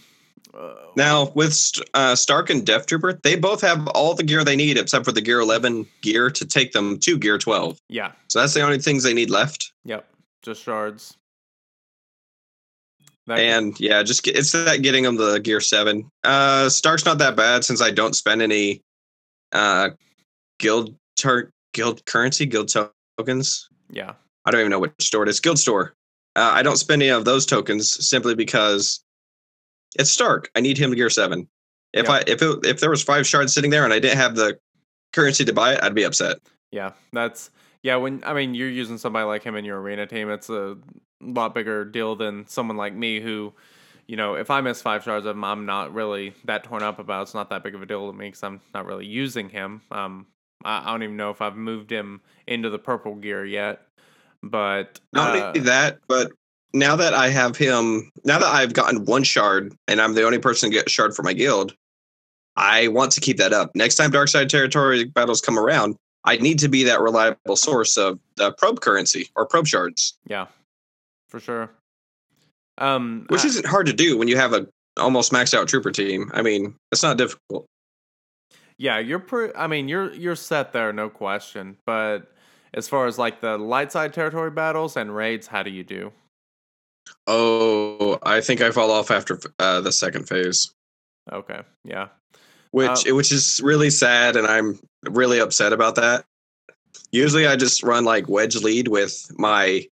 [0.60, 4.44] uh, Now with St- uh, Starck and Death Trooper, they both have all the gear
[4.44, 7.78] they need except for the Gear 11 gear to take them to Gear 12.
[7.90, 9.72] yeah, So that's the only things they need left.
[9.86, 10.08] yep,
[10.42, 11.16] just shards.
[13.28, 16.10] That- And yeah, just it's that getting them the Gear 7.
[16.24, 18.82] Uh, Starck's not that bad since I don't spend any
[19.54, 19.90] uh,
[20.60, 22.72] guild tar- guild currency, guild
[23.18, 23.68] tokens.
[23.90, 24.14] yeah,
[24.46, 25.40] I don't even know which store it is.
[25.40, 25.94] Guild store.
[26.36, 29.04] Uh, I don't spend any of those tokens simply because
[30.00, 30.50] it's Starck.
[30.56, 31.48] I need him to Gear Seven.
[31.94, 32.12] If Yeah.
[32.14, 34.58] I if it, if there was five shards sitting there and I didn't have the
[35.12, 36.38] currency to buy it, I'd be upset.
[36.72, 36.92] yeah.
[37.12, 37.50] That's
[37.84, 37.98] yeah.
[37.98, 40.78] When I mean, you're using somebody like him in your arena team, it's a
[41.20, 43.54] lot bigger deal than someone like me who.
[44.12, 47.00] You know, if I miss five shards of him, I'm not really that torn up
[47.00, 47.20] about.
[47.20, 47.24] it.
[47.24, 49.80] It's not that big of a deal to me because I'm not really using him.
[49.90, 50.28] Um,
[50.66, 53.84] I, I don't even know if I've moved him into the purple gear yet.
[54.44, 56.30] But Not uh, only that, but
[56.74, 60.40] now that I have him, now that I've gotten one shard and I'm the only
[60.40, 61.74] person to get a shard for my guild,
[62.58, 63.72] I want to keep that up.
[63.76, 65.96] Next time Dark Side territory battles come around,
[66.26, 70.48] I need to be that reliable source of the probe currency or probe shards, yeah,
[71.30, 71.72] for sure.
[72.78, 75.92] Um, which I- isn't hard to do when you have a almost maxed out trooper
[75.92, 76.30] team.
[76.34, 77.66] I mean, it's not difficult.
[78.78, 81.78] Yeah, you're pre- I mean, you're you're set there, no question.
[81.86, 82.32] But
[82.74, 86.12] as far as like the light side territory battles and raids, how do you do?
[87.28, 90.72] Oh, I think I fall off after uh, the second phase,
[91.32, 92.08] Okay, yeah,
[92.72, 94.80] which Um, which is really sad, and I'm
[95.10, 96.26] really upset about that.
[97.12, 99.88] Usually, I just run like wedge lead with my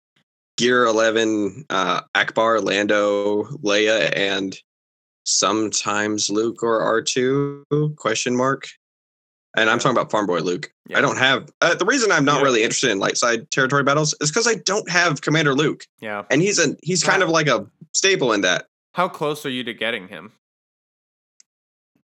[0.56, 4.56] Gear 11, uh, Ackbar, Lando, Leia, and
[5.24, 8.68] sometimes Luke or R2 question mark.
[9.56, 10.70] And I'm talking about Farm Boy Luke.
[10.88, 12.42] yeah, I don't have uh, the reason I'm not Yeah.
[12.44, 16.24] really interested in light side territory battles is because I don't have Commander Luke, Yeah,
[16.30, 17.26] and he's a he's kind Wow.
[17.26, 18.66] of like a staple in that.
[18.94, 20.32] how close are you to getting him?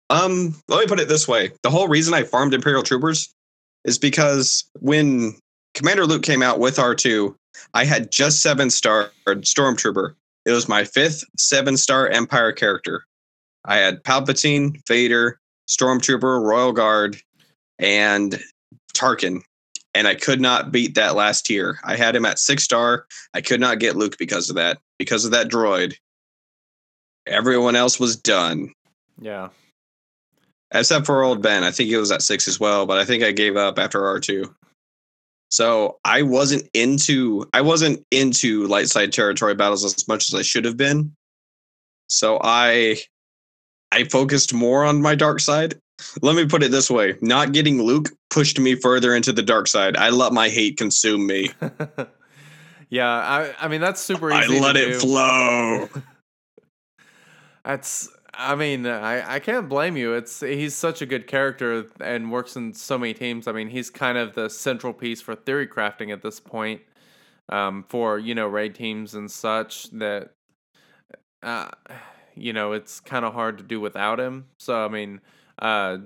[0.10, 3.34] Um, let me put it this way: the whole reason I farmed Imperial Troopers
[3.86, 5.36] is because when
[5.75, 7.36] Commander Luke came out with R two,
[7.74, 10.15] I had just seven star Stormtrooper.
[10.46, 13.06] It was my fifth seven star Empire character.
[13.65, 17.18] I had Palpatine, Vader, Stormtrooper, Royal Guard,
[17.80, 18.39] and
[18.94, 19.41] Tarkin.
[19.94, 21.80] And I could not beat that last tier.
[21.84, 23.06] I had him at six star.
[23.34, 24.78] I could not get Luke because of that.
[25.00, 25.96] Because of that droid.
[27.28, 28.72] Everyone else was done
[29.20, 29.50] Yeah,
[30.72, 31.63] except for old Ben.
[31.63, 34.06] I think he was at six as well, but I think I gave up after
[34.06, 34.54] R two.
[35.49, 40.41] So I wasn't into I wasn't into light side territory battles as much as I
[40.41, 41.15] should have been.
[42.08, 42.97] So I
[43.91, 45.79] I focused more on my dark side,
[46.21, 49.67] let me put it this way: not getting Luke pushed me further into the dark
[49.67, 49.95] side.
[49.95, 51.51] I let my hate consume me.
[52.89, 54.58] yeah, I I mean that's super easy.
[54.58, 54.99] I let it do.
[54.99, 55.89] flow.
[57.65, 60.13] That's I mean, I, I can't blame you.
[60.13, 63.48] It's he's such a good character and works in so many teams.
[63.48, 66.82] I mean, he's kind of the central piece for theory crafting at this point.
[67.48, 70.32] Um, for you know raid teams and such that,
[71.43, 71.69] uh,
[72.36, 74.45] you know, it's kind of hard to do without him.
[74.58, 75.21] So I mean,
[75.60, 75.98] uh,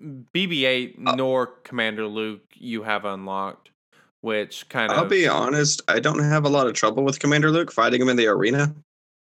[0.00, 3.70] BB-8 Uh nor Commander Luke you have unlocked,
[4.20, 5.82] which kind of I'll be honest.
[5.88, 8.74] I don't have a lot of trouble with Commander Luke fighting him in the arena.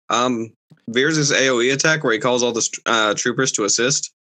[0.09, 0.53] Um,
[0.89, 4.11] Veers' AOE attack, where he calls all the uh, troopers to assist,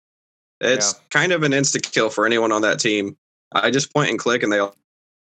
[0.61, 3.17] it's kind of an insta kill for anyone on that team.
[3.53, 4.75] I just point and click, and they all,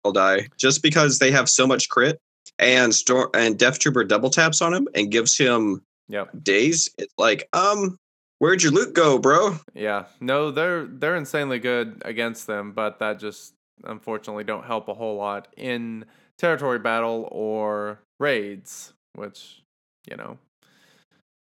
[0.04, 2.18] all die just because they have so much crit.
[2.58, 6.30] And store and Death Trooper double taps on him and gives him Yep.
[6.42, 6.90] days.
[6.98, 7.96] It's like, um,
[8.38, 9.56] where'd your loot go, bro?
[9.74, 14.94] Yeah, no, they're they're insanely good against them, but that just unfortunately don't help a
[14.94, 16.04] whole lot in
[16.36, 19.62] territory battle or raids, which
[20.10, 20.38] you know.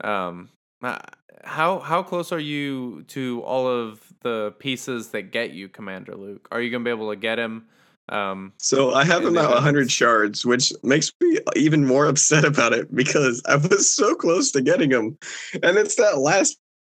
[0.02, 0.50] Um,
[0.82, 0.98] uh,
[1.44, 6.48] how how close are you to all of the pieces that get you Commander Luke?
[6.50, 7.66] Are you gonna be able to get him?
[8.08, 12.94] Um, So I have at 100 shards, which makes me even more upset about it
[12.94, 15.18] because I was so close to getting him.
[15.62, 16.58] And it's that last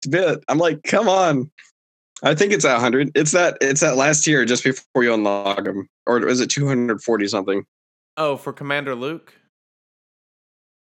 [0.08, 0.42] bit.
[0.48, 1.50] I'm like, come on.
[2.22, 3.12] I think it's at 100.
[3.14, 5.88] It's that it's that last tier just before you unlock him.
[6.06, 7.64] Or is it 240 something?
[8.16, 9.34] oh, for Commander Luke.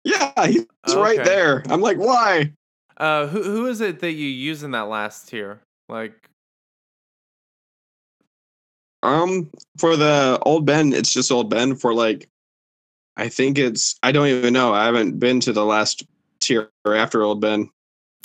[0.05, 1.63] Yeah, he's right there.
[1.69, 2.53] I'm like, why?
[2.97, 5.61] Uh, who who is it that you use in that last tier?
[5.89, 6.31] Like,
[9.03, 11.77] Um, for the old Ben, it's just old Ben.
[11.77, 12.29] For like,
[13.17, 14.73] I think it's I don't even know.
[14.73, 16.05] I haven't been to the last
[16.41, 17.71] tier after old Ben.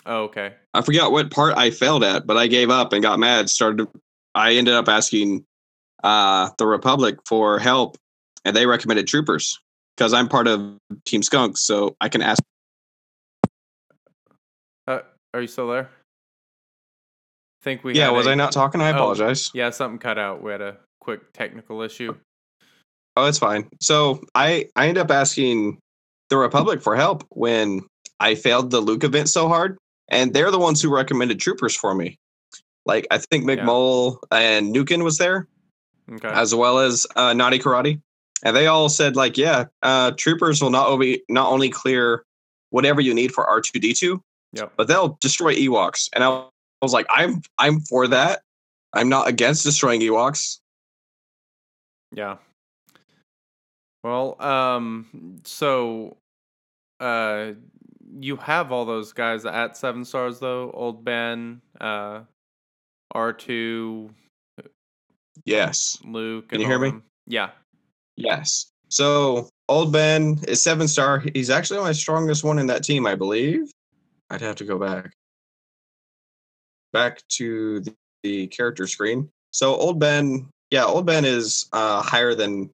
[0.05, 0.53] oh, okay.
[0.73, 3.49] I forgot what part I failed at, but I gave up and got mad.
[3.49, 3.87] Started.
[4.35, 5.45] I ended up asking
[6.03, 7.97] uh, the Republic for help,
[8.45, 9.59] and they recommended Troopers
[9.99, 12.41] because I'm part of Team Skunk, so I can ask.
[14.87, 14.99] Uh,
[15.33, 15.89] are you still there?
[15.89, 18.79] I Think we Yeah, was a- I not talking?
[18.79, 18.95] I Oh.
[18.95, 19.51] apologize.
[19.53, 20.41] Yeah, something cut out.
[20.41, 22.15] We had a quick technical issue.
[23.17, 23.69] Oh, it's fine.
[23.81, 25.79] So I I end up asking
[26.29, 27.85] the Republic for help when
[28.21, 31.93] I failed the Luke event so hard, and they're the ones who recommended Troopers for
[31.93, 32.15] me.
[32.85, 33.65] Like I think Yeah.
[34.31, 35.47] And Nukin was there.
[36.11, 36.27] Okay.
[36.29, 38.01] as well as uh, Naughty Karate,
[38.43, 42.23] and they all said like, yeah, uh, troopers will not only not only clear
[42.69, 44.23] whatever you need for R two D two,
[44.77, 46.09] but they'll destroy Ewoks.
[46.13, 46.45] And I
[46.81, 48.41] was like, I'm I'm for that.
[48.93, 50.59] I'm not against destroying Ewoks.
[52.11, 52.37] Yeah.
[54.03, 56.15] Well, um, so,
[57.01, 57.51] uh,
[58.19, 60.71] you have all those guys at seven stars though.
[60.71, 62.21] Old Ben, uh,
[63.11, 64.09] R two,
[65.45, 66.49] Yes, Luke.
[66.49, 66.89] Can and you hear all me?
[66.91, 67.03] them.
[67.27, 67.49] Yeah.
[68.19, 68.71] Yes.
[68.89, 71.23] So old Ben is seven star.
[71.33, 73.71] He's actually my strongest one in that team, I believe.
[74.29, 75.11] I'd have to go back
[76.91, 79.29] back to the, the character screen.
[79.51, 82.69] So old Ben, yeah, old Ben is uh, higher than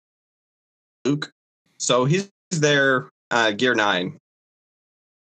[1.05, 1.31] Luke.
[1.77, 4.17] So he's there uh, gear nine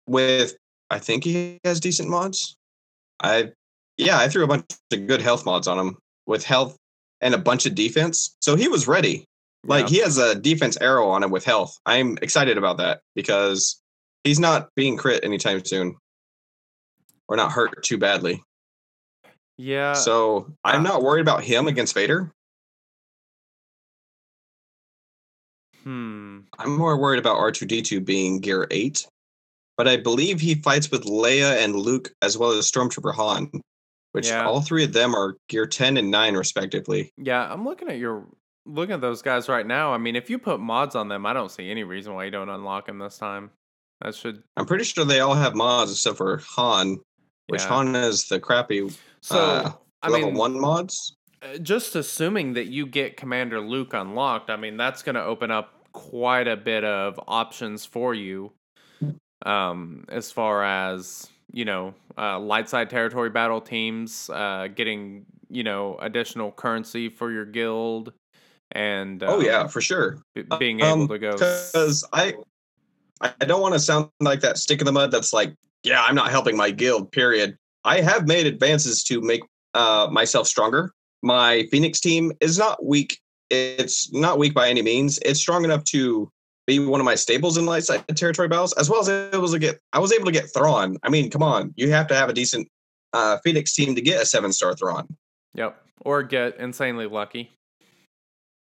[0.06, 0.56] with
[0.90, 2.56] I think he has decent mods.
[3.20, 3.52] I
[3.96, 5.96] yeah, I threw a bunch of good health mods on him
[6.26, 6.76] with health
[7.20, 8.36] and a bunch of defense.
[8.40, 9.24] So he was ready.
[9.64, 9.88] Like Yeah.
[9.90, 11.78] he has a defense arrow on him with health.
[11.86, 13.80] I'm excited about that because
[14.24, 15.96] he's not being crit anytime soon.
[17.28, 18.42] Or not hurt too badly.
[19.58, 19.92] Yeah.
[19.94, 22.32] so I'm not worried about him against Vader.
[25.84, 26.40] hmm.
[26.58, 29.06] I'm more worried about R2D2 being gear 8.
[29.76, 33.50] But I believe he fights with Leia and Luke as well as Stormtrooper Han,
[34.12, 34.46] which Yeah.
[34.46, 37.12] all three of them are gear 10 and 9 respectively.
[37.16, 38.26] Yeah, I'm looking at your
[38.66, 39.92] looking at those guys right now.
[39.92, 42.30] I mean, if you put mods on them, I don't see any reason why you
[42.30, 43.50] don't unlock them this time.
[44.00, 46.98] That should I'm pretty sure they all have mods except for Han,
[47.48, 47.68] which Yeah.
[47.68, 49.38] Han is the crappy so.
[49.38, 49.72] uh,
[50.02, 51.14] I level mean, 1 mods.
[51.42, 55.52] uh, just assuming that you get Commander Luke unlocked, I mean, that's going to open
[55.52, 58.52] up quite a bit of options for you.
[59.44, 65.62] Um, as far as you know, uh, light side territory battle teams, uh, getting you
[65.62, 68.12] know additional currency for your guild,
[68.72, 70.18] and oh yeah, um, for sure.
[70.34, 71.32] b- being able Um, to go.
[71.32, 72.34] because I
[73.20, 75.54] I don't want to sound like that stick in the mud that's like,
[75.84, 77.56] yeah, I'm not helping my guild, period.
[77.84, 79.42] I have made advances to make
[79.74, 80.92] uh, myself stronger.
[81.22, 83.20] My Phoenix team is not weak.
[83.50, 85.18] It's not weak by any means.
[85.24, 86.30] It's strong enough to
[86.66, 89.58] be one of my staples in light side territory battles, as well as able to
[89.58, 90.96] get I was able to get Thrawn.
[91.02, 92.66] I mean, come on, you have to have a decent
[93.12, 95.06] uh, Phoenix team to get a seven star Thrawn.
[95.54, 95.76] Yep.
[96.04, 97.50] Or get insanely lucky.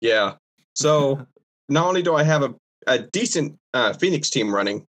[0.07, 0.35] Yeah.
[0.75, 1.27] So
[1.69, 2.55] not only do I have a,
[2.87, 4.87] a decent uh, Phoenix team running,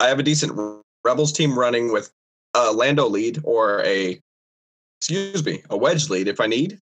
[0.00, 0.58] I have a decent
[1.04, 2.10] Rebels team running with
[2.54, 4.20] a Lando lead or a,
[5.00, 6.78] excuse me, a wedge lead if I need,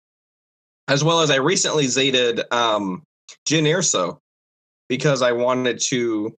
[0.88, 3.02] as well as I recently zated um,
[3.46, 4.18] Jyn Erso
[4.88, 6.36] because I wanted to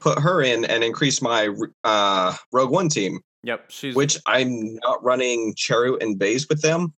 [0.00, 1.48] put her in and increase my
[1.84, 3.20] uh, Rogue One team.
[3.44, 6.92] Yep, she's which I'm not running Chirrut and Baze with them.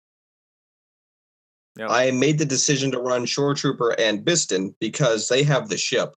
[1.80, 1.90] Yep.
[1.90, 6.14] I made the decision to run Shore Trooper and Bistan because they have the ship.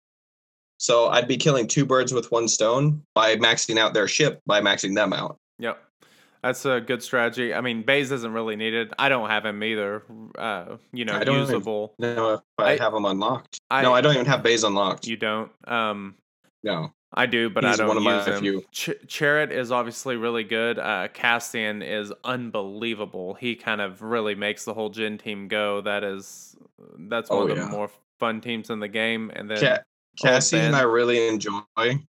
[0.79, 4.61] So I'd be killing two birds with one stone by maxing out their ship by
[4.61, 5.39] maxing them out.
[5.61, 5.81] Yep.
[6.43, 7.55] That's a good strategy.
[7.55, 8.93] I mean, Baze isn't really needed.
[8.99, 10.03] I don't have him either.
[10.37, 11.95] Uh, you know, I don't even- usable.
[12.01, 13.61] No, I, I- have him unlocked.
[13.71, 15.07] I, no, I don't even have Baze unlocked.
[15.07, 15.53] You don't.
[15.69, 16.17] Um,
[16.65, 16.93] no.
[17.15, 18.41] I do, but I don't one of my use him.
[18.41, 18.65] few.
[18.73, 20.79] Ch- Chirrut is obviously really good.
[20.79, 23.35] Uh, Cassian is unbelievable.
[23.35, 25.81] He kind of really makes the whole Jyn team go.
[25.83, 26.57] That is,
[26.99, 27.69] that's one Oh, of the yeah.
[27.69, 29.31] more fun teams in the game.
[29.35, 29.79] And then Ca-
[30.21, 30.75] Cassian.
[30.75, 31.61] I really enjoy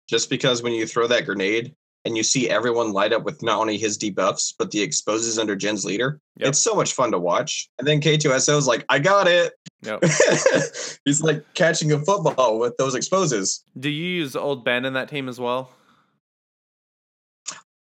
[0.08, 1.74] just because when you throw that grenade
[2.04, 5.56] and you see everyone light up with not only his debuffs but the exposes under
[5.56, 6.48] Jyn's leader, Yep.
[6.50, 7.68] it's so much fun to watch.
[7.78, 9.52] And then K2SO is like, I got it.
[9.86, 10.02] Yep.
[11.04, 13.62] He's like catching a football with those exposes.
[13.78, 15.70] do you use Old Ben in that team as well?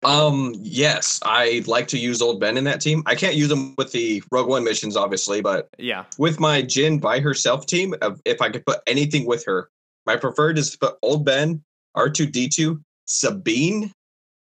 [0.05, 3.05] Um, yes, I like to use old Ben in that team.
[3.07, 6.07] I can't use him with the Rogue One missions, obviously, but Yeah.
[6.19, 7.95] with my Jyn by herself team,
[8.25, 9.71] if I could put anything with her,
[10.05, 11.63] my preferred is to put old Ben,
[11.97, 13.93] R2D2, Sabine,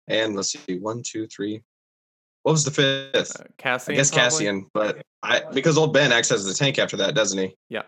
[0.06, 1.60] and let's see, one, two, three.
[2.48, 3.38] What was the fifth?
[3.38, 3.92] Uh, Cassian.
[3.92, 4.24] I guess probably?
[4.24, 7.54] Cassian, but I because old Ben acts as the tank after that, doesn't he?
[7.68, 7.82] Yeah.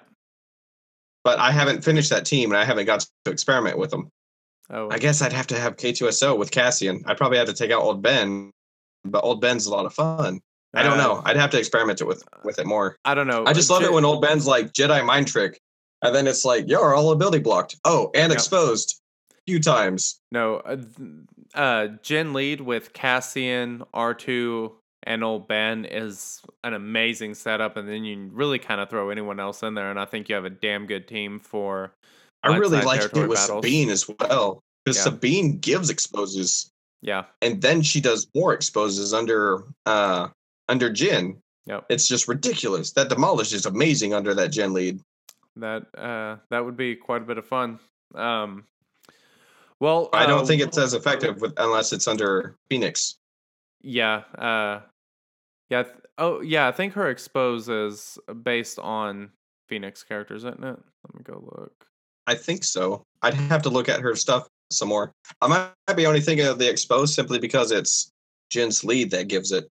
[1.25, 4.11] But I haven't finished that team and I haven't got to experiment with them.
[4.69, 7.03] Oh, I guess I'd have to have K2SO with Cassian.
[7.07, 8.51] I'd probably have to take out old Ben,
[9.07, 10.41] but old Ben's a lot of fun.
[10.75, 11.23] I don't uh, know.
[11.25, 12.99] I'd have to experiment it with with it more.
[13.07, 13.45] I don't know.
[13.47, 15.59] I just love it when old Ben's like Jedi mind trick,
[16.03, 17.77] and then it's like you're all ability blocked.
[17.87, 18.37] Oh, and Yep.
[18.37, 19.01] exposed
[19.33, 20.21] a few times.
[20.31, 20.87] No, uh, th-
[21.55, 24.73] uh, Jyn lead with Cassian, R2,
[25.05, 29.41] and old Ben is an amazing setup, and then you really kind of throw anyone
[29.41, 31.93] else in there, and I think you have a damn good team for.
[32.43, 33.65] I really like it with battles.
[33.65, 35.05] Sabine as well because Yeah.
[35.05, 36.71] Sabine gives exposes,
[37.03, 40.29] Yeah, and then she does more exposes under uh
[40.69, 41.37] under Jyn.
[41.67, 41.87] Yep.
[41.91, 42.93] It's just ridiculous.
[42.93, 45.01] That demolish is amazing under that Jyn lead.
[45.57, 47.79] that uh, that would be quite a bit of fun.
[48.15, 48.65] Um,
[49.81, 53.17] well, I don't uh, think it's as effective with, unless it's under Phoenix.
[53.83, 54.23] Yeah.
[54.39, 54.81] Uh,
[55.71, 55.85] yeah.
[55.85, 56.69] th- oh, yeah.
[56.69, 59.31] I think her expose is based on
[59.69, 60.79] Phoenix characters, isn't it?
[61.05, 61.73] Let me go look.
[62.27, 63.03] I think so.
[63.23, 65.13] I'd have to look at her stuff some more.
[65.41, 68.13] I might be only thinking of the expose simply because it's
[68.51, 69.69] Jyn's lead that gives it.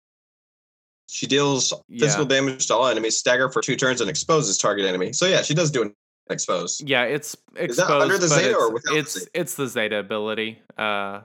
[1.10, 2.40] She deals physical Yeah.
[2.40, 5.14] damage to all enemies, stagger for two turns, and exposes target enemy.
[5.14, 5.94] So yeah, she does do an
[6.34, 6.82] expose.
[6.86, 7.72] Yeah, it's exposed.
[7.72, 9.32] Is that under the Zeta it's, or without the It's Zeta?
[9.34, 10.62] it's the Zeta ability.
[10.78, 11.22] Uh,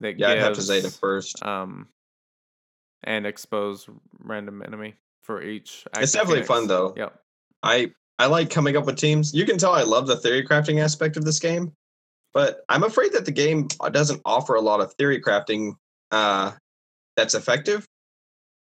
[0.00, 1.44] that Yeah, I'd have to gives, Zeta first.
[1.44, 1.88] Um,
[3.04, 5.84] and expose random enemy for each.
[5.98, 6.48] It's definitely Phoenix.
[6.48, 6.94] fun though.
[6.96, 7.18] Yep.
[7.62, 9.34] I I like coming up with teams.
[9.34, 11.72] You can tell I love the theory crafting aspect of this game,
[12.32, 15.74] but I'm afraid that the game doesn't offer a lot of theory crafting
[16.10, 16.52] uh,
[17.16, 17.86] that's effective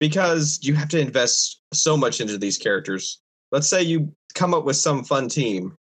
[0.00, 3.20] because you have to invest so much into these characters.
[3.52, 5.74] Let's say you come up with some fun team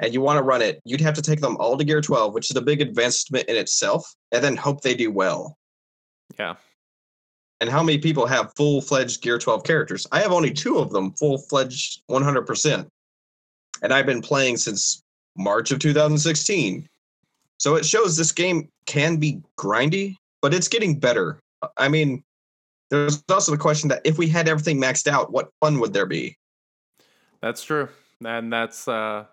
[0.00, 2.34] and you want to run it, you'd have to take them all to Gear 12,
[2.34, 5.56] which is a big advancement in itself, and then hope they do well.
[6.38, 6.54] Yeah.
[7.60, 10.06] And how many people have full fledged Gear 12 characters?
[10.12, 12.86] I have only two of them full fledged 100%.
[13.82, 15.02] And I've been playing since
[15.36, 16.88] March of 2016.
[17.58, 21.40] So it shows this game can be grindy, but it's getting better.
[21.76, 22.22] I mean,
[22.90, 26.06] there's also the question that if we had everything maxed out, what fun would there
[26.06, 26.36] be?
[27.40, 27.88] That's true,
[28.24, 29.24] and that's uh,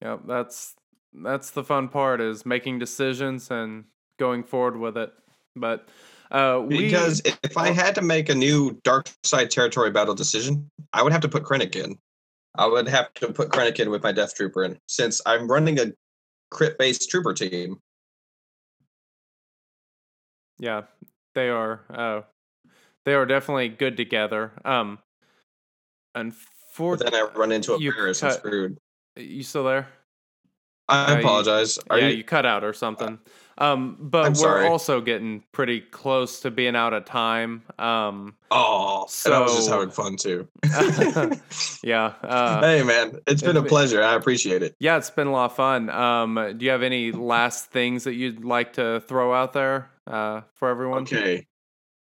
[0.00, 0.74] yeah, that's
[1.12, 3.84] that's the fun part is making decisions and
[4.18, 5.12] going forward with it.
[5.54, 5.88] But
[6.30, 10.70] uh, we Because if I had to make a new Dark Side Territory battle decision,
[10.92, 11.98] I would have to put Krennic in.
[12.54, 15.78] I would have to put Krennic in with my Death Trooper in, since I'm running
[15.78, 15.92] a
[16.50, 17.78] crit-based trooper team.
[20.62, 20.82] yeah,
[21.34, 22.22] they are uh,
[23.04, 24.52] they are definitely good together.
[24.64, 25.00] Um,
[26.76, 28.78] But then I run into a You Paris and screwed.
[29.16, 29.88] you still there?
[30.88, 31.78] I Uh, you- apologize.
[31.90, 33.18] Are yeah, you, you, cut out or something.
[33.58, 34.66] Um, but I'm we're sorry.
[34.66, 37.62] also getting pretty close to being out of time.
[37.78, 40.48] Um, Oh, and I was just having fun too.
[41.82, 42.14] yeah.
[42.22, 44.02] Uh, hey man, it's been a pleasure.
[44.02, 44.74] I appreciate it.
[44.80, 45.90] Yeah, it's been a lot of fun.
[45.90, 50.40] Um, do you have any last things that you'd like to throw out there uh,
[50.54, 51.02] for everyone?
[51.02, 51.46] Okay.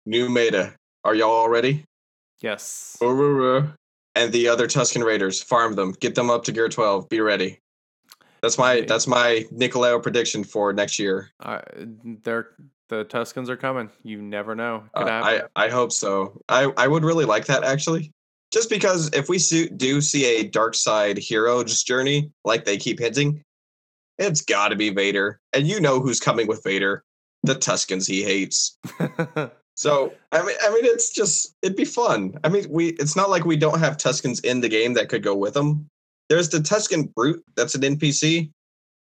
[0.06, 0.74] new meta.
[1.04, 1.84] Are y'all all ready?
[2.40, 2.96] Yes.
[4.18, 7.08] And the other Tusken Raiders, farm them, get them up to gear 12.
[7.08, 7.60] Be ready.
[8.42, 11.30] That's my that's my Nicolao prediction for next year.
[11.40, 11.60] Uh,
[12.24, 12.50] they're
[12.88, 13.90] the Tuskens are coming.
[14.02, 14.84] You never know.
[14.94, 15.42] Uh, I.
[15.54, 16.40] I hope so.
[16.48, 18.12] I I would really like that actually.
[18.50, 22.98] Just because if we see, do see a dark side hero's journey, like they keep
[22.98, 23.44] hinting,
[24.18, 27.04] it's got to be Vader, and you know who's coming with Vader,
[27.42, 28.78] the Tuskens he hates.
[29.78, 32.36] So I mean, I mean, it's just it'd be fun.
[32.42, 35.22] I mean, we it's not like we don't have Tuskens in the game that could
[35.22, 35.88] go with them.
[36.28, 38.50] There's the Tusken brute that's an NPC,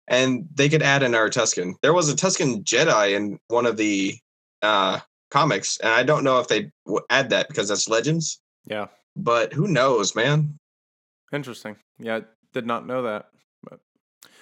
[0.09, 1.75] and they could add in our Tusken.
[1.83, 4.17] There was a Tusken Jedi in one of the
[4.63, 5.01] uh,
[5.31, 6.71] comics, and I don't know if they
[7.11, 8.41] add that because that's Legends.
[8.67, 8.87] yeah.
[9.15, 10.59] But who knows, man?
[11.35, 11.77] Interesting.
[11.99, 12.23] Yeah, I
[12.55, 13.27] did not know that.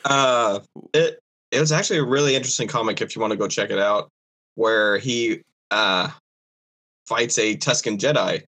[0.05, 0.61] Uh,
[0.95, 1.19] it
[1.51, 4.13] it was actually a really interesting comic if you want to go check it out,
[4.55, 6.11] where he uh
[7.09, 8.43] fights a Tusken Jedi,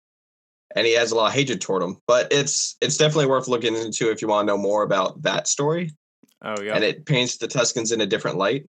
[0.76, 1.98] and he has a lot of hatred toward him.
[2.08, 5.48] But it's it's definitely worth looking into if you want to know more about that
[5.48, 5.92] story,
[6.44, 6.76] Oh yeah.
[6.76, 8.66] and it paints the Tuskens in a different light.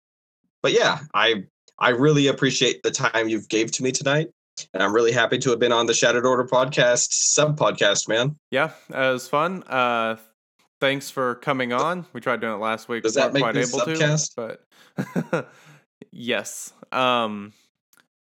[0.63, 1.45] But yeah, I
[1.79, 4.29] I really appreciate the time you've gave to me tonight,
[4.75, 8.37] and I'm really happy to have been on the Shattered Order podcast sub podcast, man.
[8.51, 9.63] Yeah, it was fun.
[9.63, 10.17] Uh,
[10.81, 12.05] thanks for coming on.
[12.13, 13.05] We tried doing it last week.
[13.05, 14.35] Does that weren't make quite able subcast?
[14.35, 14.59] to,
[15.33, 15.49] but
[16.13, 16.73] yes.
[16.91, 17.53] Um,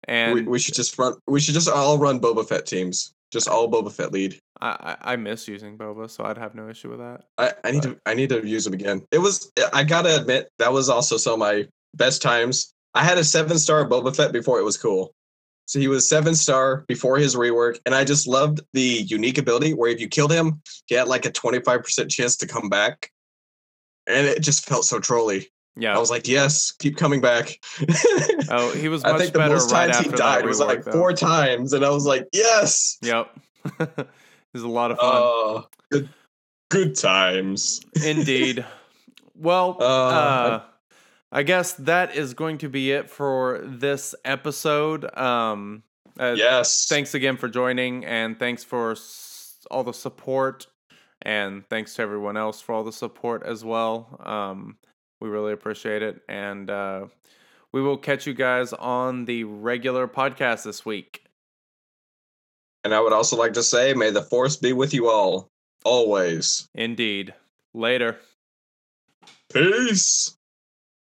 [0.05, 1.13] and we, we should just run.
[1.27, 3.13] We should just all run Boba Fett teams.
[3.31, 4.39] Just all Boba Fett lead.
[4.61, 7.25] I, I I miss using boba, so I'd have no issue with that.
[7.37, 9.05] I, I need to I need to use him again.
[9.11, 12.73] It was I gotta admit that was also some of my best times.
[12.93, 15.13] I had a seven star Boba Fett before it was cool.
[15.67, 19.73] So he was seven star before his rework, and I just loved the unique ability
[19.73, 22.69] where if you killed him, he had like a twenty five percent chance to come
[22.69, 23.11] back,
[24.07, 25.49] and it just felt so trolly.
[25.77, 25.95] Yeah.
[25.95, 27.59] I was like, yes, keep coming back.
[28.49, 30.83] oh, he was I much think the better most right times he died was like
[30.85, 30.91] though.
[30.93, 32.97] four times, and I was like, yes.
[33.01, 33.29] Yep.
[33.79, 34.07] it
[34.53, 35.09] was a lot of fun.
[35.13, 36.09] Oh, good,
[36.69, 37.81] good times.
[38.05, 38.65] Indeed.
[39.37, 40.61] Well, Uh, uh,
[41.31, 45.13] I guess that is going to be it for this episode.
[45.17, 45.83] Um,
[46.17, 46.85] uh, Yes.
[46.87, 50.67] Thanks again for joining, and thanks for s- all the support,
[51.21, 54.21] and thanks to everyone else for all the support as well.
[54.23, 54.77] Um,
[55.25, 57.07] we really appreciate it, and uh,
[57.71, 61.23] we will catch you guys on the regular podcast this week.
[62.83, 65.49] And I would also like to say, may the force be with you all,
[65.83, 66.69] always.
[66.75, 67.33] Indeed.
[67.73, 68.19] Later.
[69.51, 70.34] Peace.